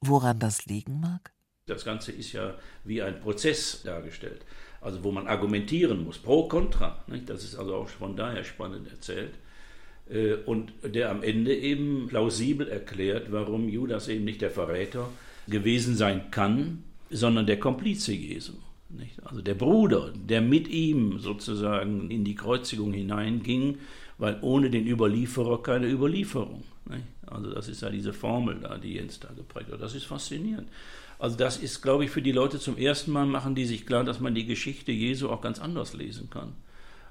Woran 0.00 0.38
das 0.38 0.66
liegen 0.66 1.00
mag? 1.00 1.32
Das 1.66 1.84
Ganze 1.84 2.12
ist 2.12 2.32
ja 2.32 2.54
wie 2.84 3.02
ein 3.02 3.20
Prozess 3.20 3.82
dargestellt, 3.82 4.44
also 4.80 5.02
wo 5.02 5.10
man 5.10 5.26
argumentieren 5.26 6.04
muss, 6.04 6.18
pro, 6.18 6.46
contra. 6.46 7.02
Nicht? 7.08 7.28
Das 7.28 7.42
ist 7.42 7.56
also 7.56 7.74
auch 7.74 7.88
von 7.88 8.14
daher 8.14 8.44
spannend 8.44 8.88
erzählt. 8.88 9.34
Äh, 10.10 10.34
und 10.46 10.72
der 10.82 11.10
am 11.10 11.22
Ende 11.22 11.54
eben 11.54 12.06
plausibel 12.08 12.68
erklärt, 12.68 13.32
warum 13.32 13.68
Judas 13.68 14.08
eben 14.08 14.24
nicht 14.24 14.40
der 14.40 14.50
Verräter 14.50 15.08
gewesen 15.48 15.96
sein 15.96 16.30
kann, 16.30 16.84
sondern 17.10 17.46
der 17.46 17.58
Komplize 17.58 18.12
Jesu. 18.12 18.52
Nicht? 18.88 19.14
Also 19.24 19.42
der 19.42 19.54
Bruder, 19.54 20.12
der 20.14 20.40
mit 20.40 20.68
ihm 20.68 21.18
sozusagen 21.18 22.10
in 22.10 22.24
die 22.24 22.34
Kreuzigung 22.34 22.92
hineinging, 22.92 23.78
weil 24.18 24.38
ohne 24.42 24.70
den 24.70 24.86
Überlieferer 24.86 25.62
keine 25.62 25.88
Überlieferung. 25.88 26.62
Nicht? 26.88 27.04
Also 27.26 27.50
das 27.50 27.68
ist 27.68 27.82
ja 27.82 27.90
diese 27.90 28.12
Formel 28.12 28.60
da, 28.60 28.78
die 28.78 28.94
Jens 28.94 29.18
da 29.18 29.28
geprägt 29.36 29.72
hat. 29.72 29.82
Das 29.82 29.94
ist 29.94 30.04
faszinierend. 30.04 30.68
Also 31.18 31.36
das 31.36 31.56
ist, 31.56 31.82
glaube 31.82 32.04
ich, 32.04 32.10
für 32.10 32.22
die 32.22 32.32
Leute 32.32 32.60
zum 32.60 32.76
ersten 32.76 33.10
Mal 33.10 33.26
machen 33.26 33.54
die 33.54 33.64
sich 33.64 33.86
klar, 33.86 34.04
dass 34.04 34.20
man 34.20 34.34
die 34.34 34.46
Geschichte 34.46 34.92
Jesu 34.92 35.30
auch 35.30 35.40
ganz 35.40 35.58
anders 35.58 35.94
lesen 35.94 36.30
kann 36.30 36.52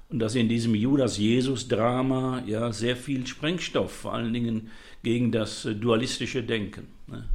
und 0.08 0.20
dass 0.20 0.34
in 0.34 0.48
diesem 0.48 0.74
Judas-Jesus-Drama 0.74 2.42
ja 2.46 2.72
sehr 2.72 2.96
viel 2.96 3.26
Sprengstoff, 3.26 3.92
vor 3.92 4.14
allen 4.14 4.32
Dingen 4.32 4.70
gegen 5.02 5.32
das 5.32 5.64
äh, 5.64 5.74
dualistische 5.74 6.44
Denken, 6.44 6.88
ne? 7.06 7.28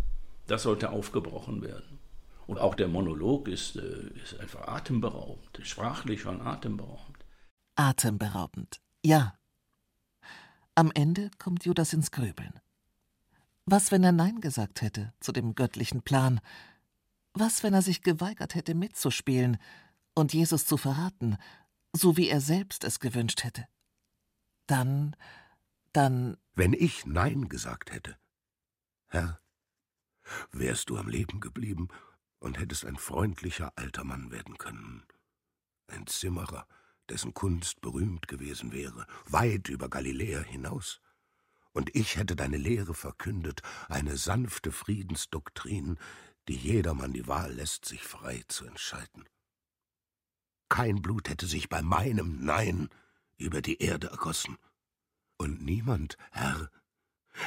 das 0.47 0.63
sollte 0.63 0.89
aufgebrochen 0.89 1.61
werden. 1.61 1.99
Und 2.47 2.59
auch 2.59 2.75
der 2.75 2.87
Monolog 2.87 3.47
ist, 3.47 3.75
äh, 3.75 4.07
ist 4.23 4.39
einfach 4.39 4.67
atemberaubend, 4.67 5.59
sprachlich 5.63 6.21
schon 6.21 6.41
atemberaubend. 6.41 7.17
Atemberaubend, 7.75 8.81
ja. 9.03 9.35
Am 10.75 10.91
Ende 10.93 11.29
kommt 11.37 11.65
Judas 11.65 11.93
ins 11.93 12.11
Grübeln. 12.11 12.53
Was, 13.65 13.91
wenn 13.91 14.03
er 14.03 14.11
Nein 14.11 14.41
gesagt 14.41 14.81
hätte 14.81 15.13
zu 15.19 15.31
dem 15.31 15.55
göttlichen 15.55 16.01
Plan? 16.01 16.39
Was, 17.33 17.63
wenn 17.63 17.73
er 17.73 17.81
sich 17.81 18.01
geweigert 18.01 18.55
hätte 18.55 18.75
mitzuspielen 18.75 19.57
und 20.15 20.33
Jesus 20.33 20.65
zu 20.65 20.77
verraten 20.77 21.37
so 21.93 22.17
wie 22.17 22.29
er 22.29 22.41
selbst 22.41 22.83
es 22.83 22.99
gewünscht 22.99 23.43
hätte. 23.43 23.67
Dann, 24.67 25.15
dann. 25.93 26.37
Wenn 26.53 26.73
ich 26.73 27.05
Nein 27.05 27.49
gesagt 27.49 27.91
hätte, 27.91 28.17
Herr, 29.07 29.41
wärst 30.51 30.89
du 30.89 30.97
am 30.97 31.09
Leben 31.09 31.39
geblieben 31.39 31.89
und 32.39 32.59
hättest 32.59 32.85
ein 32.85 32.97
freundlicher 32.97 33.73
alter 33.75 34.03
Mann 34.03 34.31
werden 34.31 34.57
können. 34.57 35.03
Ein 35.87 36.07
Zimmerer, 36.07 36.67
dessen 37.09 37.33
Kunst 37.33 37.81
berühmt 37.81 38.27
gewesen 38.27 38.71
wäre, 38.71 39.05
weit 39.25 39.69
über 39.69 39.89
Galiläa 39.89 40.41
hinaus. 40.41 41.01
Und 41.73 41.95
ich 41.95 42.17
hätte 42.17 42.35
deine 42.35 42.57
Lehre 42.57 42.93
verkündet, 42.93 43.61
eine 43.89 44.17
sanfte 44.17 44.71
Friedensdoktrin, 44.71 45.97
die 46.47 46.55
jedermann 46.55 47.13
die 47.13 47.27
Wahl 47.27 47.53
lässt, 47.53 47.85
sich 47.85 48.03
frei 48.03 48.43
zu 48.47 48.65
entscheiden. 48.65 49.25
Kein 50.71 51.01
Blut 51.01 51.27
hätte 51.27 51.47
sich 51.47 51.67
bei 51.67 51.81
meinem 51.81 52.45
Nein 52.45 52.87
über 53.37 53.61
die 53.61 53.81
Erde 53.81 54.07
ergossen. 54.07 54.57
Und 55.37 55.61
niemand, 55.61 56.17
Herr, 56.31 56.69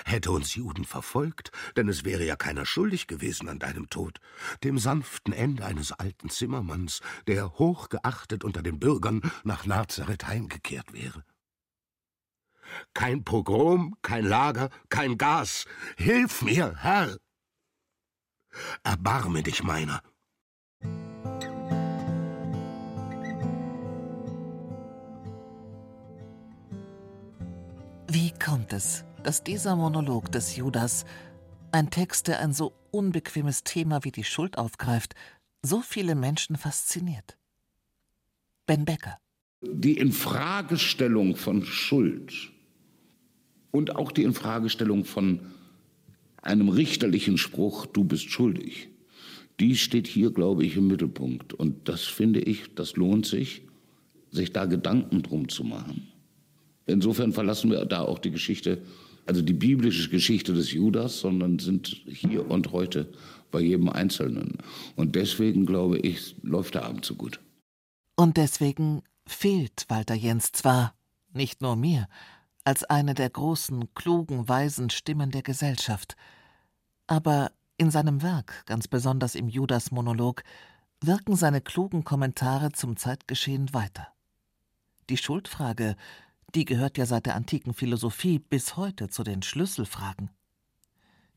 hätte 0.05 0.31
uns 0.31 0.55
Juden 0.55 0.85
verfolgt, 0.85 1.51
denn 1.75 1.89
es 1.89 2.05
wäre 2.05 2.27
ja 2.27 2.37
keiner 2.37 2.67
schuldig 2.67 3.07
gewesen 3.07 3.49
an 3.49 3.59
deinem 3.59 3.89
Tod, 3.89 4.21
dem 4.63 4.79
sanften 4.79 5.33
Ende 5.33 5.65
eines 5.65 5.91
alten 5.91 6.29
Zimmermanns, 6.29 7.01
der 7.27 7.55
hochgeachtet 7.55 8.45
unter 8.45 8.63
den 8.63 8.79
Bürgern 8.79 9.23
nach 9.43 9.65
Nazareth 9.65 10.27
heimgekehrt 10.27 10.93
wäre. 10.93 11.25
Kein 12.93 13.25
Pogrom, 13.25 13.97
kein 14.03 14.27
Lager, 14.27 14.69
kein 14.91 15.17
Gas. 15.17 15.65
Hilf 15.97 16.43
mir, 16.43 16.77
Herr! 16.77 17.17
Erbarme 18.83 19.43
dich 19.43 19.63
meiner. 19.63 20.03
Kommt 28.41 28.73
es, 28.73 29.05
dass 29.23 29.45
dieser 29.45 29.77
Monolog 29.77 30.31
des 30.31 30.57
Judas, 30.57 31.05
ein 31.73 31.91
Text, 31.91 32.29
der 32.29 32.41
ein 32.41 32.53
so 32.53 32.73
unbequemes 32.91 33.65
Thema 33.65 34.05
wie 34.05 34.13
die 34.13 34.25
Schuld 34.25 34.59
aufgreift, 34.59 35.15
so 35.63 35.81
viele 35.81 36.15
Menschen 36.15 36.57
fasziniert? 36.57 37.37
Ben 38.67 38.85
Becker. 38.85 39.19
Die 39.63 39.99
Infragestellung 39.99 41.37
von 41.37 41.65
Schuld 41.65 42.53
und 43.71 43.97
auch 43.97 44.13
die 44.13 44.23
Infragestellung 44.23 45.05
von 45.05 45.41
einem 46.41 46.69
richterlichen 46.69 47.39
Spruch, 47.39 47.87
du 47.87 48.05
bist 48.05 48.31
schuldig, 48.31 48.89
die 49.61 49.77
steht 49.77 50.07
hier, 50.07 50.31
glaube 50.31 50.65
ich, 50.65 50.77
im 50.77 50.87
Mittelpunkt. 50.87 51.55
Und 51.55 51.89
das 51.89 52.03
finde 52.03 52.41
ich, 52.41 52.75
das 52.75 52.97
lohnt 52.97 53.27
sich, 53.27 53.63
sich 54.31 54.53
da 54.53 54.67
Gedanken 54.67 55.23
drum 55.23 55.49
zu 55.49 55.65
machen. 55.65 56.09
Insofern 56.87 57.33
verlassen 57.33 57.71
wir 57.71 57.85
da 57.85 58.03
auch 58.03 58.19
die 58.19 58.31
Geschichte, 58.31 58.83
also 59.27 59.43
die 59.43 59.55
biblische 59.55 60.11
Geschichte 60.11 60.53
des 60.53 60.73
Judas, 60.73 61.21
sondern 61.21 61.59
sind 61.59 61.89
hier 62.07 62.51
und 62.51 62.73
heute 62.73 63.09
bei 63.51 63.61
jedem 63.61 63.89
Einzelnen. 63.89 64.59
Und 64.97 65.15
deswegen, 65.15 65.65
glaube 65.65 65.99
ich, 65.99 66.37
läuft 66.43 66.75
der 66.75 66.85
Abend 66.85 67.05
so 67.05 67.15
gut. 67.15 67.41
Und 68.17 68.37
deswegen 68.37 69.03
fehlt 69.27 69.87
Walter 69.89 70.15
Jens 70.15 70.53
zwar, 70.53 70.95
nicht 71.33 71.63
nur 71.63 71.77
mir, 71.77 72.07
als 72.65 72.85
eine 72.85 73.15
der 73.15 73.31
großen, 73.31 73.95
klugen, 73.95 74.49
weisen 74.49 74.91
Stimmen 74.91 75.31
der 75.31 75.43
Gesellschaft, 75.43 76.17
aber 77.07 77.53
in 77.77 77.91
seinem 77.91 78.23
Werk, 78.23 78.65
ganz 78.67 78.89
besonders 78.89 79.35
im 79.35 79.49
Judas-Monolog, 79.49 80.43
wirken 81.01 81.37
seine 81.37 81.61
klugen 81.61 82.05
Kommentare 82.05 82.73
zum 82.73 82.97
Zeitgeschehen 82.97 83.75
weiter. 83.75 84.09
Die 85.11 85.17
Schuldfrage 85.17 85.97
die 86.55 86.65
gehört 86.65 86.99
ja 86.99 87.07
seit 87.07 87.27
der 87.27 87.35
antiken 87.35 87.75
Philosophie 87.75 88.39
bis 88.39 88.77
heute 88.77 89.09
zu 89.09 89.25
den 89.25 89.43
Schlüsselfragen. 89.43 90.31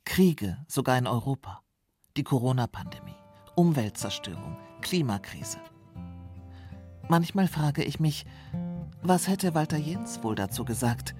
Kriege, 0.06 0.58
sogar 0.68 0.98
in 0.98 1.08
Europa, 1.08 1.62
die 2.16 2.24
Corona-Pandemie, 2.24 3.16
Umweltzerstörung, 3.56 4.58
Klimakrise. 4.82 5.58
Manchmal 7.10 7.48
frage 7.48 7.84
ich 7.84 8.00
mich, 8.00 8.26
was 9.02 9.28
hätte 9.28 9.56
Walter 9.56 9.78
Jens 9.78 10.24
wohl 10.24 10.36
dazu 10.36 10.66
gesagt? 10.66 11.16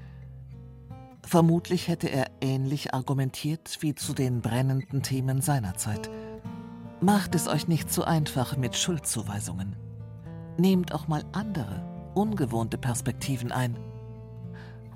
Vermutlich 1.24 1.88
hätte 1.88 2.08
er 2.08 2.28
ähnlich 2.40 2.94
argumentiert 2.94 3.78
wie 3.82 3.96
zu 3.96 4.14
den 4.14 4.42
brennenden 4.42 5.02
Themen 5.02 5.42
seiner 5.42 5.76
Zeit. 5.76 6.10
Macht 7.02 7.36
es 7.36 7.48
euch 7.48 7.68
nicht 7.68 7.92
zu 7.92 8.06
einfach 8.06 8.58
mit 8.58 8.76
Schuldzuweisungen. 8.76 9.76
Nehmt 10.58 10.94
auch 10.94 11.08
mal 11.08 11.24
andere 11.34 11.97
ungewohnte 12.18 12.78
Perspektiven 12.78 13.52
ein. 13.52 13.78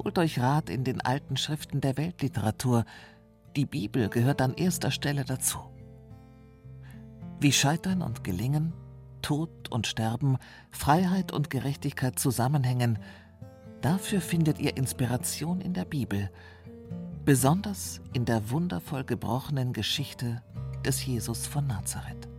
Holt 0.03 0.17
euch 0.17 0.39
Rat 0.39 0.69
in 0.69 0.84
den 0.84 1.01
alten 1.01 1.38
Schriften 1.38 1.79
der 1.79 1.95
Weltliteratur. 1.97 2.86
Die 3.55 3.65
Bibel 3.65 4.10
gehört 4.10 4.41
an 4.41 4.55
erster 4.55 4.89
Stelle 4.89 5.23
dazu. 5.23 5.60
Wie 7.39 7.51
Scheitern 7.51 8.01
und 8.01 8.23
Gelingen, 8.23 8.73
Tod 9.21 9.69
und 9.69 9.86
Sterben, 9.86 10.38
Freiheit 10.71 11.31
und 11.31 11.49
Gerechtigkeit 11.49 12.17
zusammenhängen, 12.17 12.97
dafür 13.81 14.21
findet 14.21 14.60
ihr 14.60 14.75
Inspiration 14.77 15.62
in 15.62 15.73
der 15.73 15.86
Bibel, 15.86 16.31
besonders 17.23 18.01
in 18.13 18.25
der 18.25 18.49
wundervoll 18.49 19.03
gebrochenen 19.03 19.73
Geschichte 19.73 20.41
des 20.84 21.05
Jesus 21.05 21.45
von 21.45 21.67
Nazareth. 21.67 22.30